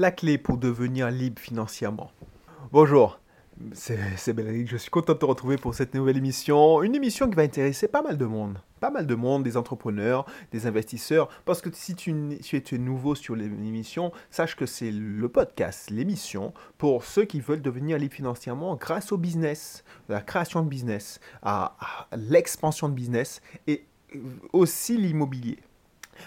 la 0.00 0.10
clé 0.10 0.38
pour 0.38 0.56
devenir 0.56 1.10
libre 1.10 1.38
financièrement. 1.38 2.10
Bonjour, 2.72 3.20
c'est 3.74 4.32
Belric, 4.32 4.66
je 4.66 4.78
suis 4.78 4.90
content 4.90 5.12
de 5.12 5.18
te 5.18 5.26
retrouver 5.26 5.58
pour 5.58 5.74
cette 5.74 5.92
nouvelle 5.92 6.16
émission. 6.16 6.82
Une 6.82 6.94
émission 6.94 7.28
qui 7.28 7.36
va 7.36 7.42
intéresser 7.42 7.86
pas 7.86 8.00
mal 8.00 8.16
de 8.16 8.24
monde. 8.24 8.62
Pas 8.80 8.90
mal 8.90 9.06
de 9.06 9.14
monde, 9.14 9.42
des 9.42 9.58
entrepreneurs, 9.58 10.24
des 10.52 10.66
investisseurs. 10.66 11.28
Parce 11.44 11.60
que 11.60 11.68
si 11.74 11.94
tu, 11.94 12.12
es 12.12 12.78
nouveau 12.78 13.14
sur 13.14 13.36
l'émission, 13.36 14.10
sache 14.30 14.56
que 14.56 14.64
c'est 14.64 14.90
le 14.90 15.28
podcast, 15.28 15.90
l'émission, 15.90 16.54
pour 16.78 17.04
ceux 17.04 17.26
qui 17.26 17.40
veulent 17.40 17.60
devenir 17.60 17.98
libres 17.98 18.14
financièrement 18.14 18.76
grâce 18.76 19.12
au 19.12 19.18
business, 19.18 19.84
à 20.08 20.14
la 20.14 20.20
création 20.22 20.62
de 20.62 20.68
business, 20.70 21.20
à, 21.42 21.76
à 22.10 22.16
l'expansion 22.16 22.88
de 22.88 22.94
business 22.94 23.42
et 23.66 23.84
aussi 24.54 24.96
l'immobilier. 24.96 25.58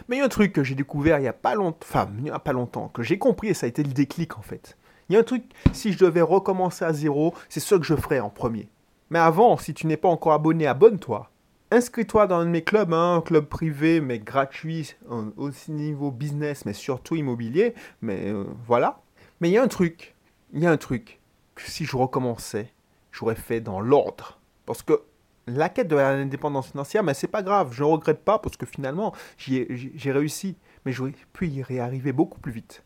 Mais 0.07 0.18
il 0.18 0.20
y 0.20 0.21
a 0.21 0.25
un 0.25 0.30
truc 0.30 0.54
que 0.54 0.64
j'ai 0.64 0.75
découvert 0.75 1.20
il 1.20 1.23
n'y 1.23 1.28
a 1.28 1.34
pas 1.34 1.55
longtemps, 1.55 1.78
enfin, 1.82 2.10
il 2.18 2.23
n'y 2.23 2.30
a 2.30 2.39
pas 2.39 2.54
longtemps, 2.54 2.89
que 2.89 3.04
j'ai 3.04 3.18
compris 3.18 3.50
et 3.50 3.54
ça 3.54 3.66
a 3.66 3.70
été 3.70 3.84
le 3.84 3.93
déclic 3.93 4.38
en 4.38 4.42
fait. 4.42 4.78
Il 5.10 5.14
y 5.14 5.15
a 5.18 5.20
un 5.20 5.24
truc, 5.24 5.43
si 5.74 5.92
je 5.92 6.00
devais 6.00 6.21
recommencer 6.21 6.86
à 6.86 6.93
zéro, 6.93 7.34
c'est 7.50 7.60
ce 7.60 7.75
que 7.75 7.84
je 7.84 7.96
ferais 7.96 8.20
en 8.20 8.29
premier. 8.29 8.70
Mais 9.10 9.20
avant, 9.20 9.57
si 9.57 9.74
tu 9.74 9.86
n'es 9.87 9.98
pas 9.98 10.07
encore 10.07 10.34
abonné, 10.34 10.65
abonne-toi. 10.65 11.29
Inscris-toi 11.71 12.28
dans 12.28 12.37
un 12.37 12.46
de 12.46 12.51
mes 12.51 12.64
clubs, 12.64 12.93
hein, 12.93 13.15
un 13.15 13.21
club 13.21 13.46
privé, 13.46 14.00
mais 14.00 14.20
gratuit, 14.20 14.96
aussi 15.37 15.71
niveau 15.71 16.12
business, 16.12 16.65
mais 16.65 16.73
surtout 16.73 17.15
immobilier. 17.15 17.73
Mais 18.01 18.29
euh, 18.29 18.46
voilà. 18.65 19.01
Mais 19.39 19.50
il 19.50 19.54
y 19.54 19.57
a 19.57 19.64
un 19.64 19.68
truc, 19.68 20.15
il 20.54 20.62
y 20.62 20.65
a 20.65 20.71
un 20.71 20.78
truc 20.78 21.20
que 21.56 21.64
si 21.64 21.86
je 21.86 21.98
recommençais, 21.98 22.71
j'aurais 23.12 23.36
fait 23.36 23.60
dans 23.60 23.82
l'ordre. 23.82 24.39
Parce 24.65 24.84
que 24.84 25.01
la 25.47 25.70
quête 25.70 25.88
de 25.88 25.96
l'indépendance 25.96 26.71
financière, 26.71 27.04
mais 27.04 27.14
c'est 27.14 27.28
pas 27.28 27.43
grave, 27.43 27.71
je 27.74 27.84
ne 27.84 27.89
regrette 27.89 28.24
pas 28.24 28.39
parce 28.39 28.57
que 28.57 28.65
finalement, 28.65 29.14
j'ai 29.38 30.11
réussi, 30.11 30.57
mais 30.86 30.92
j'aurais 30.92 31.14
pu 31.34 31.47
y 31.47 31.64
réarriver 31.64 32.11
beaucoup 32.11 32.39
plus 32.39 32.52
vite. 32.52 32.84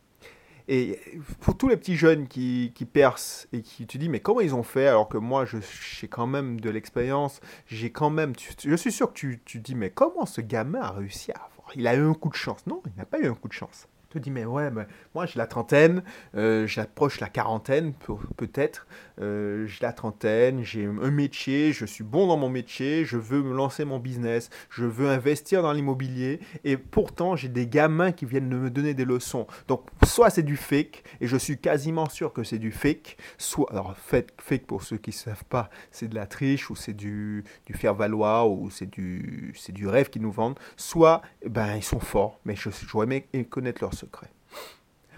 Et 0.69 0.99
pour 1.39 1.55
tous 1.55 1.69
les 1.69 1.77
petits 1.77 1.95
jeunes 1.95 2.27
qui, 2.27 2.71
percent 2.91 3.47
et 3.53 3.61
qui 3.61 3.87
te 3.87 3.97
disent, 3.97 4.09
mais 4.09 4.19
comment 4.19 4.41
ils 4.41 4.53
ont 4.53 4.63
fait 4.63 4.87
alors 4.87 5.07
que 5.07 5.17
moi, 5.17 5.45
j'ai 5.45 6.07
quand 6.09 6.27
même 6.27 6.59
de 6.59 6.69
l'expérience, 6.69 7.39
j'ai 7.67 7.89
quand 7.91 8.09
même. 8.09 8.33
je 8.65 8.75
suis 8.75 8.91
sûr 8.91 9.07
que 9.07 9.13
tu, 9.13 9.39
tu 9.45 9.59
dis, 9.59 9.75
mais 9.75 9.91
comment 9.91 10.25
ce 10.25 10.41
gamin 10.41 10.81
a 10.81 10.91
réussi 10.91 11.31
à 11.31 11.35
avoir 11.35 11.69
Il 11.75 11.87
a 11.87 11.95
eu 11.95 12.05
un 12.05 12.13
coup 12.13 12.29
de 12.29 12.35
chance. 12.35 12.67
Non, 12.67 12.81
il 12.85 12.91
n'a 12.97 13.05
pas 13.05 13.19
eu 13.19 13.27
un 13.27 13.33
coup 13.33 13.47
de 13.47 13.53
chance 13.53 13.87
te 14.09 14.19
dis, 14.19 14.31
mais 14.31 14.45
ouais, 14.45 14.69
moi 15.13 15.25
j'ai 15.25 15.37
la 15.37 15.47
trentaine, 15.47 16.03
euh, 16.35 16.67
j'approche 16.67 17.19
la 17.19 17.29
quarantaine 17.29 17.93
peut-être, 18.35 18.87
euh, 19.19 19.65
j'ai 19.67 19.79
la 19.81 19.93
trentaine, 19.93 20.63
j'ai 20.63 20.85
un 20.85 21.11
métier, 21.11 21.73
je 21.73 21.85
suis 21.85 22.03
bon 22.03 22.27
dans 22.27 22.37
mon 22.37 22.49
métier, 22.49 23.05
je 23.05 23.17
veux 23.17 23.41
me 23.41 23.53
lancer 23.53 23.85
mon 23.85 23.99
business, 23.99 24.49
je 24.69 24.85
veux 24.85 25.09
investir 25.09 25.61
dans 25.61 25.73
l'immobilier, 25.73 26.39
et 26.63 26.77
pourtant 26.77 27.35
j'ai 27.35 27.49
des 27.49 27.67
gamins 27.67 28.11
qui 28.11 28.25
viennent 28.25 28.49
de 28.49 28.55
me 28.57 28.69
donner 28.69 28.93
des 28.93 29.05
leçons. 29.05 29.47
Donc 29.67 29.81
soit 30.05 30.29
c'est 30.29 30.43
du 30.43 30.57
fake, 30.57 31.03
et 31.21 31.27
je 31.27 31.37
suis 31.37 31.57
quasiment 31.57 32.09
sûr 32.09 32.33
que 32.33 32.43
c'est 32.43 32.59
du 32.59 32.71
fake, 32.71 33.17
soit, 33.37 33.71
alors 33.71 33.95
fake, 33.97 34.29
fake 34.39 34.65
pour 34.67 34.83
ceux 34.83 34.97
qui 34.97 35.11
ne 35.11 35.15
savent 35.15 35.45
pas, 35.45 35.69
c'est 35.91 36.07
de 36.07 36.15
la 36.15 36.27
triche, 36.27 36.69
ou 36.69 36.75
c'est 36.75 36.93
du, 36.93 37.43
du 37.65 37.73
faire-valoir, 37.73 38.49
ou 38.49 38.69
c'est 38.69 38.89
du, 38.89 39.53
du 39.69 39.87
rêve 39.87 40.09
qu'ils 40.09 40.21
nous 40.21 40.31
vendent, 40.31 40.59
soit 40.75 41.21
ben, 41.45 41.75
ils 41.75 41.83
sont 41.83 41.99
forts, 41.99 42.39
mais 42.45 42.55
j'aurais 42.55 43.05
aimé 43.05 43.45
connaître 43.49 43.81
leur 43.81 43.93
secret. 43.93 44.27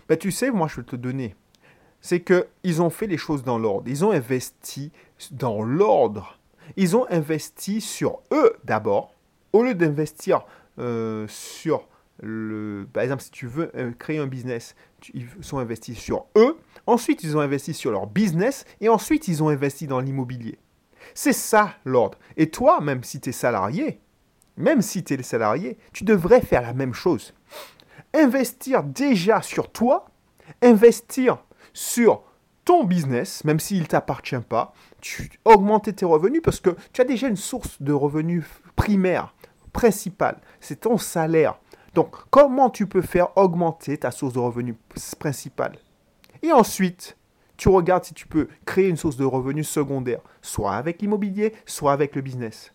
Ben, 0.07 0.17
tu 0.17 0.31
sais, 0.31 0.51
moi, 0.51 0.67
je 0.67 0.77
vais 0.77 0.83
te 0.83 0.95
donner. 0.95 1.35
C'est 2.01 2.21
qu'ils 2.21 2.81
ont 2.81 2.89
fait 2.89 3.07
les 3.07 3.17
choses 3.17 3.43
dans 3.43 3.57
l'ordre. 3.57 3.89
Ils 3.89 4.05
ont 4.05 4.11
investi 4.11 4.91
dans 5.31 5.61
l'ordre. 5.61 6.39
Ils 6.77 6.95
ont 6.95 7.05
investi 7.09 7.81
sur 7.81 8.19
eux 8.31 8.55
d'abord, 8.63 9.15
au 9.53 9.63
lieu 9.63 9.73
d'investir 9.73 10.45
euh, 10.77 11.25
sur 11.27 11.87
le. 12.21 12.87
Par 12.93 13.03
exemple, 13.03 13.23
si 13.23 13.31
tu 13.31 13.47
veux 13.47 13.71
euh, 13.75 13.91
créer 13.97 14.19
un 14.19 14.27
business, 14.27 14.75
ils 15.13 15.27
sont 15.41 15.57
investis 15.57 15.97
sur 15.97 16.27
eux. 16.37 16.57
Ensuite, 16.85 17.23
ils 17.23 17.35
ont 17.35 17.41
investi 17.41 17.73
sur 17.73 17.91
leur 17.91 18.07
business. 18.07 18.65
Et 18.81 18.89
ensuite, 18.89 19.27
ils 19.27 19.43
ont 19.43 19.49
investi 19.49 19.87
dans 19.87 19.99
l'immobilier. 19.99 20.57
C'est 21.13 21.33
ça 21.33 21.73
l'ordre. 21.85 22.17
Et 22.37 22.49
toi, 22.49 22.81
même 22.81 23.03
si 23.03 23.19
tu 23.19 23.29
es 23.29 23.33
salarié, 23.33 23.99
même 24.57 24.81
si 24.81 25.03
tu 25.03 25.15
es 25.15 25.23
salarié, 25.23 25.77
tu 25.91 26.03
devrais 26.03 26.41
faire 26.41 26.61
la 26.61 26.73
même 26.73 26.93
chose 26.93 27.33
investir 28.13 28.83
déjà 28.83 29.41
sur 29.41 29.71
toi, 29.71 30.05
investir 30.61 31.43
sur 31.73 32.23
ton 32.65 32.83
business, 32.83 33.43
même 33.45 33.59
s'il 33.59 33.81
ne 33.81 33.85
t'appartient 33.85 34.39
pas, 34.47 34.73
tu 35.01 35.31
augmenter 35.45 35.93
tes 35.93 36.05
revenus 36.05 36.41
parce 36.43 36.59
que 36.59 36.75
tu 36.93 37.01
as 37.01 37.05
déjà 37.05 37.27
une 37.27 37.35
source 37.35 37.81
de 37.81 37.93
revenus 37.93 38.45
primaire, 38.75 39.33
principale, 39.73 40.39
c'est 40.59 40.81
ton 40.81 40.97
salaire. 40.97 41.59
Donc, 41.95 42.15
comment 42.29 42.69
tu 42.69 42.85
peux 42.85 43.01
faire 43.01 43.35
augmenter 43.37 43.97
ta 43.97 44.11
source 44.11 44.33
de 44.33 44.39
revenus 44.39 44.75
principale? 45.17 45.77
Et 46.43 46.51
ensuite, 46.51 47.17
tu 47.57 47.69
regardes 47.69 48.05
si 48.05 48.13
tu 48.13 48.27
peux 48.27 48.47
créer 48.65 48.87
une 48.87 48.97
source 48.97 49.17
de 49.17 49.25
revenus 49.25 49.67
secondaire, 49.67 50.21
soit 50.41 50.75
avec 50.75 51.01
l'immobilier, 51.01 51.53
soit 51.65 51.91
avec 51.91 52.15
le 52.15 52.21
business. 52.21 52.71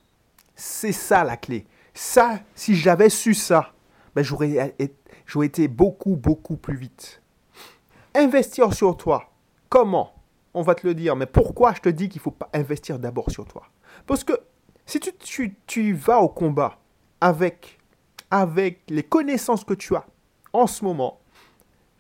C'est 0.55 0.93
ça 0.93 1.25
la 1.25 1.37
clé. 1.37 1.67
Ça, 1.95 2.41
si 2.55 2.75
j'avais 2.75 3.09
su 3.09 3.33
ça, 3.35 3.73
ben, 4.15 4.23
j'aurais 4.23 5.47
été 5.47 5.69
beaucoup, 5.69 6.17
beaucoup 6.17 6.57
plus 6.57 6.77
vite. 6.77 7.23
Investir 8.15 8.73
sur 8.73 8.97
toi. 8.97 9.33
Comment? 9.69 10.15
On 10.55 10.63
va 10.63 10.77
te 10.77 10.87
le 10.87 10.95
dire, 10.95 11.17
mais 11.17 11.27
pourquoi 11.27 11.75
je 11.75 11.81
te 11.81 11.89
dis 11.89 12.09
qu'il 12.09 12.21
ne 12.21 12.23
faut 12.23 12.31
pas 12.31 12.49
investir 12.53 13.01
d'abord 13.01 13.31
sur 13.31 13.45
toi? 13.45 13.65
Parce 14.07 14.23
que 14.23 14.35
si 14.87 15.01
tu, 15.01 15.13
tu, 15.17 15.57
tu, 15.67 15.93
vas 15.95 16.21
au 16.21 16.29
combat 16.29 16.79
avec, 17.21 17.79
avec 18.31 18.83
les 18.89 19.03
connaissances 19.03 19.65
que 19.65 19.75
tu 19.75 19.97
as 19.97 20.07
en 20.53 20.69
ce 20.69 20.85
moment, 20.85 21.21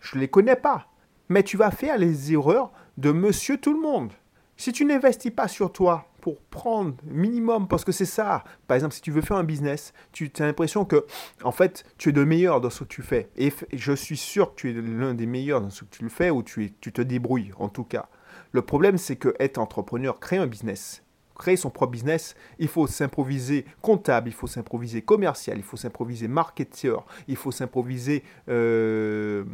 je 0.00 0.16
ne 0.16 0.20
les 0.20 0.28
connais 0.28 0.54
pas, 0.54 0.86
mais 1.28 1.42
tu 1.42 1.56
vas 1.56 1.72
faire 1.72 1.98
les 1.98 2.32
erreurs 2.32 2.70
de 2.96 3.10
monsieur 3.10 3.58
tout 3.58 3.72
le 3.72 3.80
monde. 3.80 4.12
Si 4.56 4.70
tu 4.70 4.84
n'investis 4.84 5.32
pas 5.32 5.48
sur 5.48 5.72
toi, 5.72 6.06
pour 6.24 6.40
prendre 6.40 6.94
minimum, 7.04 7.68
parce 7.68 7.84
que 7.84 7.92
c'est 7.92 8.06
ça. 8.06 8.44
Par 8.66 8.76
exemple, 8.76 8.94
si 8.94 9.02
tu 9.02 9.10
veux 9.10 9.20
faire 9.20 9.36
un 9.36 9.44
business, 9.44 9.92
tu 10.10 10.32
as 10.38 10.46
l'impression 10.46 10.86
que, 10.86 11.04
en 11.42 11.52
fait, 11.52 11.84
tu 11.98 12.08
es 12.08 12.12
le 12.12 12.24
meilleur 12.24 12.62
dans 12.62 12.70
ce 12.70 12.84
que 12.84 12.88
tu 12.88 13.02
fais. 13.02 13.28
Et 13.36 13.52
je 13.74 13.92
suis 13.92 14.16
sûr 14.16 14.54
que 14.54 14.60
tu 14.62 14.70
es 14.70 14.72
l'un 14.72 15.12
des 15.12 15.26
meilleurs 15.26 15.60
dans 15.60 15.68
ce 15.68 15.84
que 15.84 15.90
tu 15.94 16.02
le 16.02 16.08
fais, 16.08 16.30
ou 16.30 16.42
tu, 16.42 16.72
tu 16.80 16.92
te 16.92 17.02
débrouilles, 17.02 17.52
en 17.58 17.68
tout 17.68 17.84
cas. 17.84 18.08
Le 18.52 18.62
problème, 18.62 18.96
c'est 18.96 19.16
que 19.16 19.34
être 19.38 19.58
entrepreneur, 19.58 20.18
créer 20.18 20.38
un 20.38 20.46
business, 20.46 21.02
créer 21.38 21.58
son 21.58 21.68
propre 21.68 21.92
business, 21.92 22.36
il 22.58 22.68
faut 22.68 22.86
s'improviser 22.86 23.66
comptable, 23.82 24.30
il 24.30 24.34
faut 24.34 24.46
s'improviser 24.46 25.02
commercial, 25.02 25.58
il 25.58 25.62
faut 25.62 25.76
s'improviser 25.76 26.26
marketeur, 26.26 27.04
il 27.28 27.36
faut 27.36 27.50
s'improviser, 27.50 28.24
euh, 28.48 29.44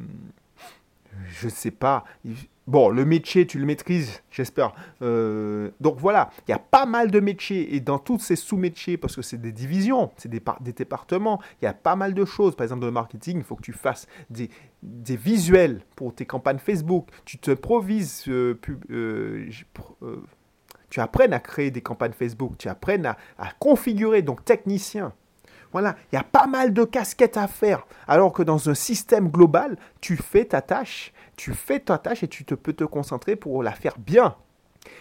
je 1.31 1.49
sais 1.49 1.73
pas, 1.73 2.05
Bon, 2.71 2.89
le 2.89 3.05
métier, 3.05 3.49
tu 3.49 3.59
le 3.59 3.67
maîtrises, 3.67 4.23
j'espère. 4.31 4.75
Euh, 5.03 5.73
donc 5.81 5.99
voilà, 5.99 6.31
il 6.47 6.53
y 6.53 6.55
a 6.55 6.61
pas 6.61 6.87
mal 6.87 7.11
de 7.11 7.19
métiers. 7.19 7.75
Et 7.75 7.81
dans 7.81 7.99
tous 7.99 8.21
ces 8.21 8.37
sous-métiers, 8.37 8.97
parce 8.97 9.17
que 9.17 9.23
c'est 9.23 9.39
des 9.39 9.51
divisions, 9.51 10.13
c'est 10.17 10.29
des, 10.29 10.41
départements, 10.73 11.41
il 11.61 11.65
y 11.65 11.69
a 11.69 11.73
pas 11.73 11.97
mal 11.97 12.15
de 12.15 12.25
choses. 12.25 12.55
Par 12.55 12.63
exemple, 12.63 12.83
dans 12.83 12.87
le 12.87 12.93
marketing, 12.93 13.39
il 13.39 13.43
faut 13.43 13.57
que 13.57 13.63
tu 13.63 13.73
fasses 13.73 14.07
des, 14.31 14.51
visuels 14.85 15.81
pour 15.97 16.15
tes 16.15 16.27
campagnes 16.27 16.61
Facebook. 16.61 17.09
Tu 17.25 17.39
te 17.39 17.51
provises, 17.51 18.27
euh, 18.29 18.57
euh, 18.93 19.51
tu 20.91 21.01
apprennes 21.01 21.33
à 21.33 21.41
créer 21.41 21.73
des 21.73 21.81
campagnes 21.81 22.13
Facebook. 22.13 22.53
Tu 22.57 22.69
apprennes 22.69 23.05
à, 23.05 23.17
à 23.37 23.51
configurer, 23.59 24.23
donc 24.23 24.45
technicien. 24.45 25.13
Voilà, 25.73 25.97
il 26.13 26.17
y 26.17 26.19
a 26.19 26.25
pas 26.25 26.47
mal 26.47 26.73
de 26.73 26.85
casquettes 26.85 27.37
à 27.37 27.49
faire. 27.49 27.87
Alors 28.07 28.33
que 28.33 28.45
dans 28.45 28.71
un 28.71 28.75
système 28.75 29.29
global, 29.29 29.77
tu 30.01 30.17
fais 30.17 30.45
ta 30.45 30.63
tâche 30.63 31.13
tu 31.41 31.55
fais 31.55 31.81
ta 31.81 31.97
tâche 31.97 32.23
et 32.23 32.29
tu 32.29 32.45
te 32.45 32.55
peux 32.55 32.75
te 32.75 32.85
concentrer 32.85 33.35
pour 33.35 33.63
la 33.63 33.73
faire 33.73 33.99
bien. 33.99 34.37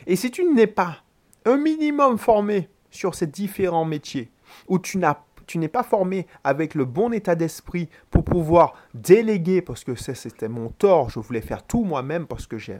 Et 0.07 0.15
si 0.15 0.31
tu 0.31 0.45
n'es 0.45 0.67
pas 0.67 1.03
un 1.43 1.57
minimum 1.57 2.17
formé 2.17 2.69
sur 2.91 3.13
ces 3.13 3.27
différents 3.27 3.83
métiers, 3.83 4.31
ou 4.69 4.79
tu 4.79 4.97
n'es 4.97 5.67
pas 5.67 5.83
formé 5.83 6.27
avec 6.45 6.75
le 6.75 6.85
bon 6.85 7.11
état 7.11 7.35
d'esprit 7.35 7.89
pour 8.09 8.23
pouvoir 8.23 8.73
déléguer, 8.93 9.61
parce 9.61 9.83
que 9.83 9.95
c'était 9.95 10.47
mon 10.47 10.69
tort, 10.69 11.09
je 11.09 11.19
voulais 11.19 11.41
faire 11.41 11.61
tout 11.61 11.83
moi-même, 11.83 12.25
parce 12.25 12.47
que 12.47 12.57
je 12.57 12.71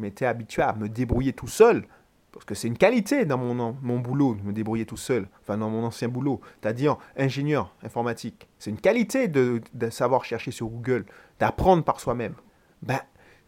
m'étais 0.00 0.26
habitué 0.26 0.62
à 0.62 0.72
me 0.72 0.88
débrouiller 0.88 1.32
tout 1.32 1.46
seul, 1.46 1.86
parce 2.32 2.44
que 2.44 2.56
c'est 2.56 2.66
une 2.66 2.76
qualité 2.76 3.24
dans 3.24 3.38
mon, 3.38 3.76
mon 3.80 4.00
boulot, 4.00 4.34
de 4.34 4.42
me 4.42 4.52
débrouiller 4.52 4.84
tout 4.84 4.96
seul, 4.96 5.28
enfin 5.42 5.56
dans 5.58 5.70
mon 5.70 5.84
ancien 5.84 6.08
boulot, 6.08 6.40
c'est-à-dire 6.60 6.96
ingénieur 7.16 7.72
informatique. 7.84 8.48
C'est 8.58 8.70
une 8.70 8.80
qualité 8.80 9.28
de 9.28 9.62
savoir 9.90 10.24
chercher 10.24 10.50
sur 10.50 10.66
Google, 10.66 11.06
d'apprendre 11.38 11.84
par 11.84 12.00
soi-même 12.00 12.34
ben, 12.82 13.00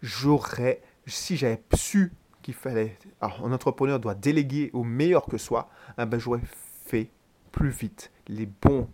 j'aurais, 0.02 0.82
si 1.06 1.37
j'avais 1.37 1.62
su 1.75 2.12
qu'il 2.43 2.55
fallait, 2.55 2.99
alors 3.20 3.44
un 3.44 3.52
entrepreneur 3.52 4.00
doit 4.00 4.14
déléguer 4.14 4.70
au 4.73 4.84
meilleur 4.84 5.26
que 5.26 5.38
soi, 5.38 5.69
ben, 5.96 6.19
j'aurais 6.19 6.40
fait 6.84 7.11
plus 7.52 7.70
vite 7.70 8.11
les, 8.29 8.46
bons, 8.46 8.88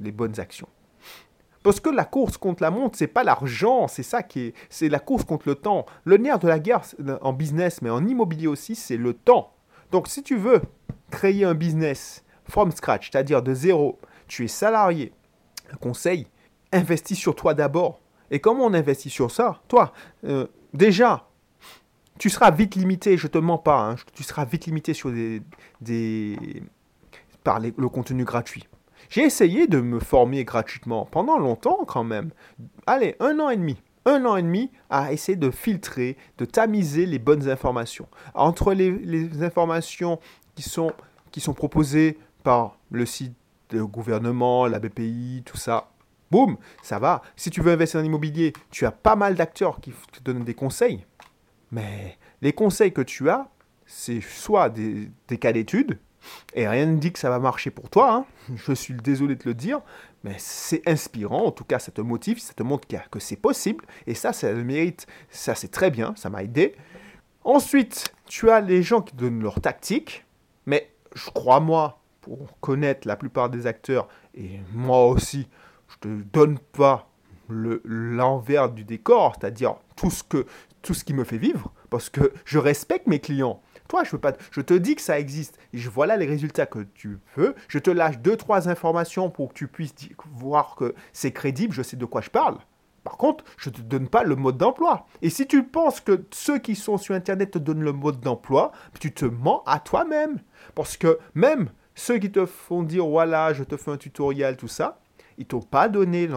les 0.00 0.12
bonnes 0.12 0.38
actions. 0.38 0.68
Parce 1.62 1.78
que 1.78 1.90
la 1.90 2.04
course 2.04 2.36
contre 2.36 2.62
la 2.62 2.70
montre, 2.70 2.98
c'est 2.98 3.06
pas 3.06 3.22
l'argent, 3.22 3.86
c'est 3.86 4.02
ça 4.02 4.22
qui 4.22 4.40
est, 4.40 4.54
c'est 4.68 4.88
la 4.88 4.98
course 4.98 5.24
contre 5.24 5.48
le 5.48 5.54
temps. 5.54 5.86
Le 6.04 6.16
nerf 6.16 6.40
de 6.40 6.48
la 6.48 6.58
guerre 6.58 6.82
en 7.20 7.32
business, 7.32 7.82
mais 7.82 7.90
en 7.90 8.04
immobilier 8.04 8.48
aussi, 8.48 8.74
c'est 8.74 8.96
le 8.96 9.14
temps. 9.14 9.54
Donc 9.92 10.08
si 10.08 10.22
tu 10.22 10.36
veux 10.36 10.60
créer 11.10 11.44
un 11.44 11.54
business 11.54 12.24
from 12.48 12.72
scratch, 12.72 13.10
c'est-à-dire 13.10 13.42
de 13.42 13.54
zéro, 13.54 14.00
tu 14.26 14.44
es 14.44 14.48
salarié, 14.48 15.12
conseil, 15.80 16.26
investis 16.72 17.18
sur 17.18 17.36
toi 17.36 17.54
d'abord 17.54 18.01
Et 18.32 18.40
comment 18.40 18.64
on 18.64 18.74
investit 18.74 19.10
sur 19.10 19.30
ça 19.30 19.60
Toi, 19.68 19.92
euh, 20.24 20.46
déjà, 20.72 21.28
tu 22.18 22.30
seras 22.30 22.50
vite 22.50 22.74
limité, 22.74 23.16
je 23.16 23.28
te 23.28 23.38
mens 23.38 23.58
pas, 23.58 23.90
hein, 23.90 23.96
tu 24.14 24.22
seras 24.22 24.46
vite 24.46 24.66
limité 24.66 24.94
sur 24.94 25.12
des, 25.12 25.42
des 25.82 26.36
par 27.44 27.60
le 27.60 27.88
contenu 27.88 28.24
gratuit. 28.24 28.66
J'ai 29.10 29.22
essayé 29.22 29.66
de 29.66 29.80
me 29.80 30.00
former 30.00 30.44
gratuitement 30.44 31.04
pendant 31.04 31.38
longtemps 31.38 31.84
quand 31.86 32.04
même. 32.04 32.30
Allez, 32.86 33.16
un 33.20 33.38
an 33.38 33.50
et 33.50 33.56
demi. 33.56 33.76
Un 34.06 34.24
an 34.24 34.36
et 34.36 34.42
demi 34.42 34.70
à 34.88 35.12
essayer 35.12 35.36
de 35.36 35.50
filtrer, 35.50 36.16
de 36.38 36.46
tamiser 36.46 37.04
les 37.04 37.18
bonnes 37.18 37.50
informations. 37.50 38.08
Entre 38.34 38.72
les, 38.72 38.90
les 38.90 39.42
informations 39.42 40.18
qui 40.54 40.62
sont, 40.62 40.92
qui 41.30 41.40
sont 41.40 41.52
proposées 41.52 42.18
par 42.42 42.78
le 42.90 43.04
site 43.04 43.34
du 43.68 43.84
gouvernement, 43.84 44.66
la 44.66 44.78
BPI, 44.78 45.42
tout 45.44 45.56
ça, 45.56 45.91
boum, 46.32 46.56
ça 46.82 46.98
va. 46.98 47.22
Si 47.36 47.50
tu 47.50 47.60
veux 47.60 47.72
investir 47.72 48.00
en 48.00 48.04
immobilier, 48.04 48.54
tu 48.70 48.86
as 48.86 48.90
pas 48.90 49.14
mal 49.14 49.34
d'acteurs 49.34 49.80
qui 49.80 49.92
te 50.12 50.20
donnent 50.24 50.44
des 50.44 50.54
conseils. 50.54 51.04
Mais 51.70 52.18
les 52.40 52.52
conseils 52.52 52.92
que 52.92 53.02
tu 53.02 53.28
as, 53.30 53.48
c'est 53.86 54.20
soit 54.20 54.70
des, 54.70 55.10
cas 55.38 55.52
d'études, 55.52 55.98
et 56.54 56.66
rien 56.66 56.86
ne 56.86 56.96
dit 56.96 57.12
que 57.12 57.18
ça 57.18 57.30
va 57.30 57.38
marcher 57.38 57.70
pour 57.70 57.90
toi, 57.90 58.14
hein. 58.14 58.26
je 58.54 58.72
suis 58.72 58.94
désolé 58.94 59.36
de 59.36 59.44
le 59.44 59.54
dire, 59.54 59.80
mais 60.24 60.36
c'est 60.38 60.82
inspirant, 60.88 61.46
en 61.46 61.50
tout 61.50 61.64
cas 61.64 61.78
ça 61.78 61.92
te 61.92 62.00
motive, 62.00 62.38
ça 62.40 62.54
te 62.54 62.62
montre 62.62 62.88
que 63.10 63.18
c'est 63.18 63.36
possible, 63.36 63.84
et 64.06 64.14
ça, 64.14 64.32
ça 64.32 64.52
le 64.52 64.64
mérite, 64.64 65.06
ça 65.30 65.54
c'est 65.54 65.70
très 65.70 65.90
bien, 65.90 66.14
ça 66.16 66.30
m'a 66.30 66.42
aidé. 66.42 66.74
Ensuite, 67.44 68.14
tu 68.26 68.50
as 68.50 68.60
les 68.60 68.82
gens 68.82 69.02
qui 69.02 69.16
donnent 69.16 69.42
leur 69.42 69.60
tactique, 69.60 70.24
mais 70.64 70.90
je 71.14 71.28
crois 71.30 71.60
moi, 71.60 72.00
pour 72.20 72.58
connaître 72.60 73.06
la 73.06 73.16
plupart 73.16 73.50
des 73.50 73.66
acteurs, 73.66 74.08
et 74.34 74.60
moi 74.72 75.06
aussi, 75.08 75.48
je 75.92 76.08
te 76.08 76.22
donne 76.32 76.58
pas 76.58 77.08
l'envers 77.48 78.70
du 78.70 78.84
décor, 78.84 79.34
c'est-à-dire 79.38 79.76
tout 79.96 80.10
ce, 80.10 81.04
qui 81.04 81.14
me 81.14 81.24
fait 81.24 81.38
vivre, 81.38 81.72
parce 81.90 82.08
que 82.08 82.32
je 82.44 82.58
respecte 82.58 83.06
mes 83.06 83.20
clients. 83.20 83.60
Toi, 83.88 84.04
je, 84.04 84.12
veux 84.12 84.18
pas, 84.18 84.32
je 84.50 84.60
te 84.60 84.74
dis 84.74 84.94
que 84.94 85.02
ça 85.02 85.18
existe, 85.18 85.58
et 85.72 85.78
je, 85.78 85.90
voilà 85.90 86.16
les 86.16 86.26
résultats 86.26 86.66
que 86.66 86.80
tu 86.94 87.18
veux, 87.36 87.54
je 87.68 87.78
te 87.78 87.90
lâche 87.90 88.18
deux, 88.18 88.36
trois 88.36 88.68
informations 88.68 89.30
pour 89.30 89.48
que 89.50 89.54
tu 89.54 89.68
puisses 89.68 89.94
voir 90.34 90.76
que 90.76 90.94
c'est 91.12 91.32
crédible, 91.32 91.74
je 91.74 91.82
sais 91.82 91.96
de 91.96 92.04
quoi 92.04 92.20
je 92.20 92.30
parle. 92.30 92.58
Par 93.04 93.16
contre, 93.16 93.44
je 93.58 93.68
ne 93.68 93.74
te 93.74 93.80
donne 93.80 94.08
pas 94.08 94.22
le 94.22 94.36
mode 94.36 94.58
d'emploi. 94.58 95.06
Et 95.22 95.30
si 95.30 95.46
tu 95.48 95.64
penses 95.64 96.00
que 96.00 96.24
ceux 96.30 96.58
qui 96.58 96.76
sont 96.76 96.98
sur 96.98 97.16
Internet 97.16 97.50
te 97.50 97.58
donnent 97.58 97.82
le 97.82 97.92
mode 97.92 98.20
d'emploi, 98.20 98.70
tu 99.00 99.12
te 99.12 99.24
mens 99.24 99.64
à 99.66 99.80
toi-même. 99.80 100.38
Parce 100.76 100.96
que 100.96 101.18
même 101.34 101.70
ceux 101.96 102.18
qui 102.18 102.30
te 102.30 102.46
font 102.46 102.84
dire, 102.84 103.06
voilà, 103.06 103.52
je 103.52 103.64
te 103.64 103.76
fais 103.76 103.90
un 103.90 103.96
tutoriel, 103.96 104.56
tout 104.56 104.68
ça, 104.68 105.01
ils 105.38 105.46
t'ont 105.46 105.60
pas 105.60 105.88
donné 105.88 106.28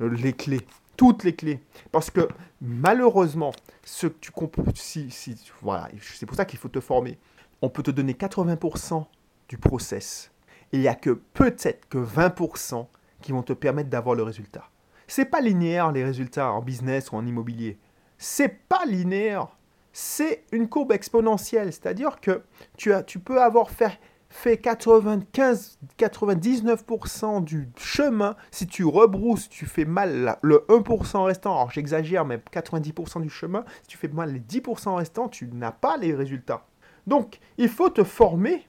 les 0.00 0.32
clés, 0.32 0.66
toutes 0.96 1.24
les 1.24 1.34
clés. 1.34 1.60
Parce 1.92 2.10
que 2.10 2.28
malheureusement, 2.60 3.52
ce 3.84 4.06
que 4.06 4.18
tu 4.20 4.30
comprends, 4.30 4.64
si, 4.74 5.10
si, 5.10 5.36
c'est 5.36 6.26
pour 6.26 6.36
ça 6.36 6.44
qu'il 6.44 6.58
faut 6.58 6.68
te 6.68 6.80
former. 6.80 7.18
On 7.62 7.68
peut 7.68 7.82
te 7.82 7.90
donner 7.90 8.12
80% 8.12 9.04
du 9.48 9.58
process. 9.58 10.30
Il 10.72 10.80
n'y 10.80 10.88
a 10.88 10.94
que 10.94 11.10
peut-être 11.10 11.88
que 11.88 11.98
20% 11.98 12.86
qui 13.20 13.32
vont 13.32 13.42
te 13.42 13.52
permettre 13.52 13.90
d'avoir 13.90 14.14
le 14.14 14.22
résultat. 14.22 14.68
C'est 15.06 15.24
pas 15.24 15.40
linéaire 15.40 15.90
les 15.90 16.04
résultats 16.04 16.52
en 16.52 16.60
business 16.60 17.10
ou 17.10 17.16
en 17.16 17.26
immobilier. 17.26 17.78
C'est 18.18 18.68
pas 18.68 18.84
linéaire. 18.84 19.48
C'est 19.92 20.44
une 20.52 20.68
courbe 20.68 20.92
exponentielle, 20.92 21.72
c'est-à-dire 21.72 22.20
que 22.20 22.42
tu, 22.76 22.92
as, 22.92 23.02
tu 23.02 23.18
peux 23.18 23.40
avoir 23.40 23.70
fait 23.70 23.98
fait 24.30 24.62
95-99% 24.62 27.44
du 27.44 27.68
chemin, 27.76 28.36
si 28.50 28.66
tu 28.66 28.84
rebrousses, 28.84 29.48
tu 29.48 29.66
fais 29.66 29.84
mal 29.84 30.38
le 30.42 30.64
1% 30.68 31.24
restant, 31.24 31.54
alors 31.54 31.70
j'exagère, 31.70 32.24
mais 32.24 32.40
90% 32.52 33.22
du 33.22 33.30
chemin, 33.30 33.64
si 33.82 33.88
tu 33.88 33.98
fais 33.98 34.08
mal 34.08 34.32
les 34.32 34.40
10% 34.40 34.96
restants, 34.96 35.28
tu 35.28 35.48
n'as 35.52 35.72
pas 35.72 35.96
les 35.96 36.14
résultats. 36.14 36.66
Donc, 37.06 37.38
il 37.56 37.68
faut 37.68 37.90
te 37.90 38.04
former. 38.04 38.66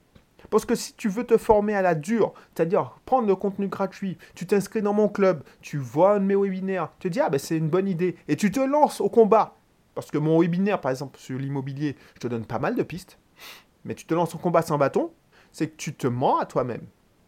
Parce 0.48 0.64
que 0.64 0.74
si 0.74 0.94
tu 0.94 1.08
veux 1.08 1.24
te 1.24 1.36
former 1.36 1.74
à 1.74 1.82
la 1.82 1.94
dure, 1.94 2.32
c'est-à-dire 2.54 2.98
prendre 3.04 3.28
le 3.28 3.36
contenu 3.36 3.68
gratuit, 3.68 4.16
tu 4.34 4.46
t'inscris 4.46 4.82
dans 4.82 4.94
mon 4.94 5.08
club, 5.08 5.44
tu 5.60 5.76
vois 5.76 6.14
un 6.14 6.20
de 6.20 6.24
mes 6.24 6.34
webinaires, 6.34 6.90
tu 6.98 7.08
te 7.08 7.12
dis, 7.12 7.20
ah 7.20 7.28
ben 7.28 7.38
c'est 7.38 7.56
une 7.56 7.68
bonne 7.68 7.86
idée, 7.86 8.16
et 8.26 8.34
tu 8.36 8.50
te 8.50 8.58
lances 8.58 9.00
au 9.00 9.08
combat. 9.08 9.56
Parce 9.94 10.10
que 10.10 10.18
mon 10.18 10.40
webinaire, 10.40 10.80
par 10.80 10.90
exemple, 10.90 11.18
sur 11.18 11.38
l'immobilier, 11.38 11.94
je 12.14 12.20
te 12.20 12.26
donne 12.26 12.46
pas 12.46 12.58
mal 12.58 12.74
de 12.74 12.82
pistes, 12.82 13.18
mais 13.84 13.94
tu 13.94 14.06
te 14.06 14.14
lances 14.14 14.34
au 14.34 14.38
combat 14.38 14.62
sans 14.62 14.78
bâton, 14.78 15.12
c'est 15.52 15.68
que 15.68 15.76
tu 15.76 15.94
te 15.94 16.06
mens 16.06 16.38
à 16.38 16.46
toi-même. 16.46 16.82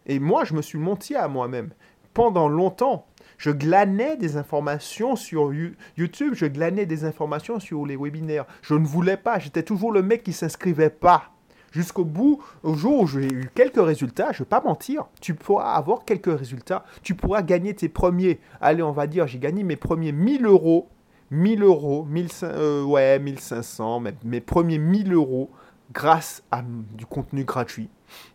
Et 0.05 0.19
moi, 0.19 0.43
je 0.43 0.53
me 0.53 0.61
suis 0.61 0.79
menti 0.79 1.15
à 1.15 1.27
moi-même. 1.27 1.69
Pendant 2.13 2.47
longtemps, 2.47 3.07
je 3.37 3.49
glanais 3.49 4.17
des 4.17 4.37
informations 4.37 5.15
sur 5.15 5.51
YouTube, 5.97 6.33
je 6.35 6.45
glanais 6.45 6.85
des 6.85 7.05
informations 7.05 7.59
sur 7.59 7.85
les 7.85 7.97
webinaires. 7.97 8.45
Je 8.61 8.75
ne 8.75 8.85
voulais 8.85 9.17
pas, 9.17 9.39
j'étais 9.39 9.63
toujours 9.63 9.91
le 9.91 10.03
mec 10.03 10.23
qui 10.23 10.33
s'inscrivait 10.33 10.89
pas. 10.89 11.31
Jusqu'au 11.71 12.05
bout, 12.05 12.39
au 12.61 12.75
jour 12.75 13.01
où 13.01 13.07
j'ai 13.07 13.25
eu 13.25 13.49
quelques 13.55 13.83
résultats, 13.83 14.31
je 14.31 14.41
ne 14.41 14.45
vais 14.45 14.49
pas 14.49 14.61
mentir, 14.61 15.07
tu 15.21 15.33
pourras 15.33 15.73
avoir 15.73 16.05
quelques 16.05 16.37
résultats. 16.37 16.85
Tu 17.01 17.15
pourras 17.15 17.41
gagner 17.41 17.73
tes 17.73 17.89
premiers, 17.89 18.39
allez, 18.61 18.83
on 18.83 18.91
va 18.91 19.07
dire, 19.07 19.25
j'ai 19.25 19.39
gagné 19.39 19.63
mes 19.63 19.75
premiers 19.75 20.11
1000 20.11 20.45
euros, 20.45 20.89
1000 21.31 21.63
euros, 21.63 22.05
1500, 22.05 22.47
euh, 22.53 22.83
ouais, 22.83 23.17
1500, 23.17 24.03
mes 24.23 24.39
premiers 24.39 24.77
1000 24.77 25.13
euros 25.13 25.49
grâce 25.93 26.43
à 26.51 26.63
du 26.63 27.05
contenu 27.05 27.45
gratuit. 27.45 27.89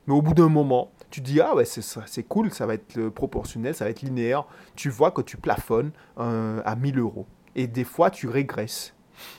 Mais 0.06 0.14
au 0.14 0.22
bout 0.22 0.34
d'un 0.34 0.49
moment, 0.49 0.93
tu 1.10 1.20
dis 1.20 1.40
ah 1.40 1.55
ouais 1.55 1.64
c'est 1.64 2.22
cool, 2.25 2.52
ça 2.52 2.66
va 2.66 2.75
être 2.75 3.08
proportionnel, 3.08 3.75
ça 3.75 3.84
va 3.84 3.90
être 3.90 4.02
linéaire. 4.02 4.44
Tu 4.76 4.88
vois 4.88 5.10
que 5.10 5.20
tu 5.20 5.37
plafonnes 5.37 5.90
euh, 6.19 6.62
à 6.64 6.76
1000 6.76 6.99
euros. 6.99 7.26
Et 7.56 7.66
des 7.66 7.84
fois 7.84 8.10
tu 8.10 8.28
régresses. 8.28 8.94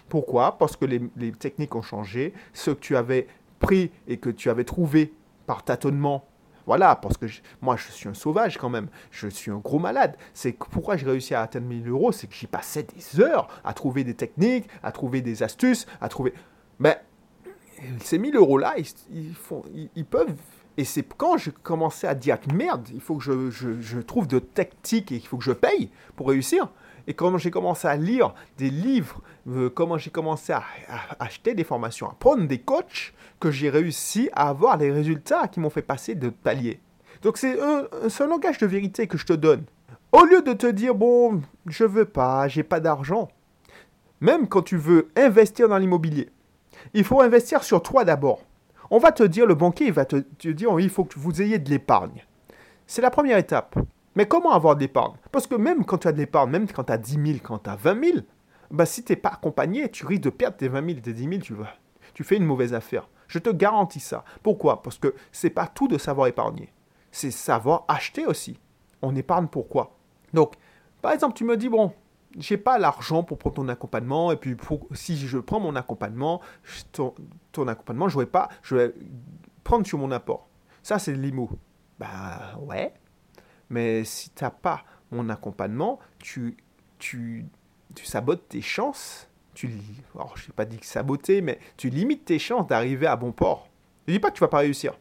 Pourquoi? 0.09 0.57
Parce 0.57 0.75
que 0.75 0.85
les, 0.85 1.01
les, 1.15 1.31
techniques 1.31 1.73
ont 1.75 1.81
changé. 1.81 2.33
Ce 2.53 2.71
que 2.71 2.79
tu 2.79 2.97
avais 2.97 3.27
pris 3.59 3.91
et 4.07 4.17
que 4.17 4.29
tu 4.29 4.49
avais 4.49 4.65
trouvé 4.65 5.13
par 5.45 5.63
tâtonnement. 5.63 6.25
Voilà, 6.65 6.95
parce 6.95 7.17
que 7.17 7.25
moi 7.61 7.77
je 7.77 7.89
suis 7.89 8.07
un 8.07 8.13
sauvage 8.13 8.57
quand 8.57 8.69
même, 8.69 8.89
je 9.09 9.27
suis 9.27 9.49
un 9.49 9.57
gros 9.57 9.79
malade. 9.79 10.15
C'est 10.35 10.51
pourquoi 10.51 10.97
j'ai 10.97 11.07
réussi 11.07 11.33
à 11.33 11.41
atteindre 11.41 11.65
1000 11.65 11.89
euros, 11.89 12.11
c'est 12.11 12.27
que 12.27 12.35
j'y 12.35 12.45
passais 12.45 12.83
des 12.83 13.21
heures 13.21 13.47
à 13.63 13.73
trouver 13.73 14.03
des 14.03 14.13
techniques, 14.13 14.67
à 14.83 14.91
trouver 14.91 15.21
des 15.21 15.41
astuces, 15.41 15.87
à 15.99 16.09
trouver. 16.09 16.33
Mais 16.77 17.01
ces 18.01 18.17
1000 18.17 18.35
euros-là, 18.35 18.75
ils, 19.11 19.33
font, 19.33 19.63
ils, 19.95 20.05
peuvent. 20.05 20.35
Et 20.77 20.83
c'est 20.83 21.03
quand 21.03 21.37
j'ai 21.37 21.51
commencé 21.51 22.07
à 22.07 22.15
dire 22.15 22.37
merde, 22.53 22.87
il 22.93 23.01
faut 23.01 23.17
que 23.17 23.49
je, 23.49 23.99
trouve 23.99 24.27
de 24.27 24.39
tactiques 24.39 25.11
et 25.11 25.15
il 25.15 25.27
faut 25.27 25.37
que 25.37 25.43
je 25.43 25.51
paye 25.51 25.89
pour 26.15 26.29
réussir. 26.29 26.69
Et 27.07 27.13
comment 27.13 27.37
j'ai 27.37 27.49
commencé 27.49 27.87
à 27.87 27.95
lire 27.95 28.35
des 28.57 28.69
livres, 28.69 29.21
euh, 29.47 29.69
comment 29.69 29.97
j'ai 29.97 30.11
commencé 30.11 30.53
à, 30.53 30.63
acheter 31.19 31.55
des 31.55 31.63
formations, 31.63 32.07
à 32.07 32.13
prendre 32.13 32.47
des 32.47 32.59
coachs, 32.59 33.13
que 33.39 33.49
j'ai 33.49 33.69
réussi 33.69 34.29
à 34.33 34.49
avoir 34.49 34.77
les 34.77 34.91
résultats 34.91 35.47
qui 35.47 35.59
m'ont 35.59 35.69
fait 35.69 35.81
passer 35.81 36.13
de 36.13 36.29
palier. 36.29 36.79
Donc 37.23 37.37
c'est 37.37 37.59
un, 37.59 37.87
un 38.19 38.27
langage 38.27 38.59
de 38.59 38.67
vérité 38.67 39.07
que 39.07 39.17
je 39.17 39.25
te 39.25 39.33
donne. 39.33 39.63
Au 40.11 40.23
lieu 40.23 40.41
de 40.41 40.53
te 40.53 40.67
dire, 40.67 40.93
bon, 40.93 41.41
je 41.65 41.83
veux 41.83 42.05
pas, 42.05 42.47
j'ai 42.47 42.63
pas 42.63 42.79
d'argent, 42.79 43.29
même 44.21 44.47
quand 44.47 44.61
tu 44.61 44.77
veux 44.77 45.09
investir 45.15 45.69
dans 45.69 45.77
l'immobilier, 45.77 46.29
il 46.93 47.03
faut 47.03 47.21
investir 47.21 47.63
sur 47.63 47.81
toi 47.81 48.05
d'abord. 48.05 48.41
On 48.91 48.97
va 48.97 49.11
te 49.11 49.23
dire, 49.23 49.45
le 49.45 49.55
banquier 49.55 49.87
il 49.87 49.93
va 49.93 50.05
te, 50.05 50.17
dire, 50.47 50.79
il 50.79 50.89
faut 50.89 51.03
que 51.03 51.19
vous 51.19 51.41
ayez 51.41 51.59
de 51.59 51.69
l'épargne. 51.69 52.25
C'est 52.87 53.01
la 53.01 53.11
première 53.11 53.37
étape. 53.37 53.75
Mais 54.15 54.27
comment 54.27 54.51
avoir 54.51 54.75
de 54.75 54.81
l'épargne? 54.81 55.13
Parce 55.31 55.47
que 55.47 55.55
même 55.55 55.85
quand 55.85 55.99
tu 55.99 56.07
as 56.07 56.11
de 56.11 56.17
l'épargne, 56.17 56.49
même 56.49 56.67
quand 56.67 56.85
tu 56.85 56.91
as 56.91 56.97
10 56.97 57.11
000, 57.13 57.39
quand 57.43 57.59
tu 57.59 57.69
as 57.69 57.75
20 57.75 58.03
000, 58.03 58.17
bah, 58.71 58.85
si 58.85 59.03
tu 59.03 59.11
n'es 59.11 59.15
pas 59.15 59.29
accompagné, 59.29 59.89
tu 59.89 60.05
risques 60.05 60.23
de 60.23 60.29
perdre 60.29 60.57
tes 60.57 60.67
20 60.67 60.85
000, 60.85 60.99
tes 61.01 61.13
10 61.13 61.23
000, 61.29 61.41
tu, 61.41 61.53
tu 62.13 62.23
fais 62.23 62.37
une 62.37 62.45
mauvaise 62.45 62.73
affaire. 62.73 63.07
Je 63.27 63.39
te 63.39 63.49
garantis 63.49 63.99
ça. 63.99 64.23
Pourquoi? 64.41 64.81
Parce 64.81 64.97
que 64.97 65.13
c'est 65.31 65.51
pas 65.51 65.67
tout 65.67 65.87
de 65.87 65.97
savoir 65.97 66.27
épargner. 66.27 66.73
C'est 67.11 67.31
savoir 67.31 67.85
acheter 67.87 68.25
aussi. 68.25 68.59
On 69.01 69.15
épargne 69.15 69.47
pourquoi? 69.47 69.95
Donc, 70.33 70.55
par 71.01 71.11
exemple, 71.11 71.35
tu 71.35 71.43
me 71.43 71.55
dis, 71.55 71.69
bon, 71.69 71.93
j'ai 72.37 72.57
pas 72.57 72.77
l'argent 72.77 73.23
pour 73.23 73.37
prendre 73.37 73.55
ton 73.55 73.67
accompagnement 73.69 74.31
et 74.31 74.35
puis 74.35 74.55
si 74.93 75.17
je 75.17 75.37
prends 75.37 75.59
mon 75.59 75.75
accompagnement, 75.75 76.41
ton, 76.91 77.67
accompagnement, 77.67 78.09
je 78.09 78.19
vais 78.19 78.25
pas, 78.25 78.49
je 78.61 78.75
vais 78.75 78.93
prendre 79.63 79.85
sur 79.85 79.97
mon 79.97 80.11
apport. 80.11 80.47
Ça 80.83 80.99
c'est 80.99 81.13
l'IMO. 81.13 81.49
Bah 81.99 82.57
ouais. 82.61 82.93
Mais 83.69 84.03
si 84.03 84.29
tu 84.29 84.43
n'as 84.43 84.49
pas 84.51 84.83
mon 85.11 85.29
accompagnement, 85.29 85.99
tu, 86.19 86.57
tu, 86.97 87.45
tu 87.95 88.05
sabotes 88.05 88.47
tes 88.49 88.61
chances. 88.61 89.27
Tu, 89.53 89.69
alors 90.15 90.37
je 90.37 90.47
n'ai 90.47 90.53
pas 90.53 90.65
dit 90.65 90.77
que 90.77 90.85
saboter, 90.85 91.41
mais 91.41 91.59
tu 91.77 91.89
limites 91.89 92.25
tes 92.25 92.39
chances 92.39 92.67
d'arriver 92.67 93.07
à 93.07 93.15
bon 93.15 93.31
port. 93.31 93.69
Je 94.07 94.13
dis 94.13 94.19
pas 94.19 94.29
que 94.29 94.35
tu 94.35 94.41
vas 94.41 94.47
pas 94.47 94.59
réussir. 94.59 94.93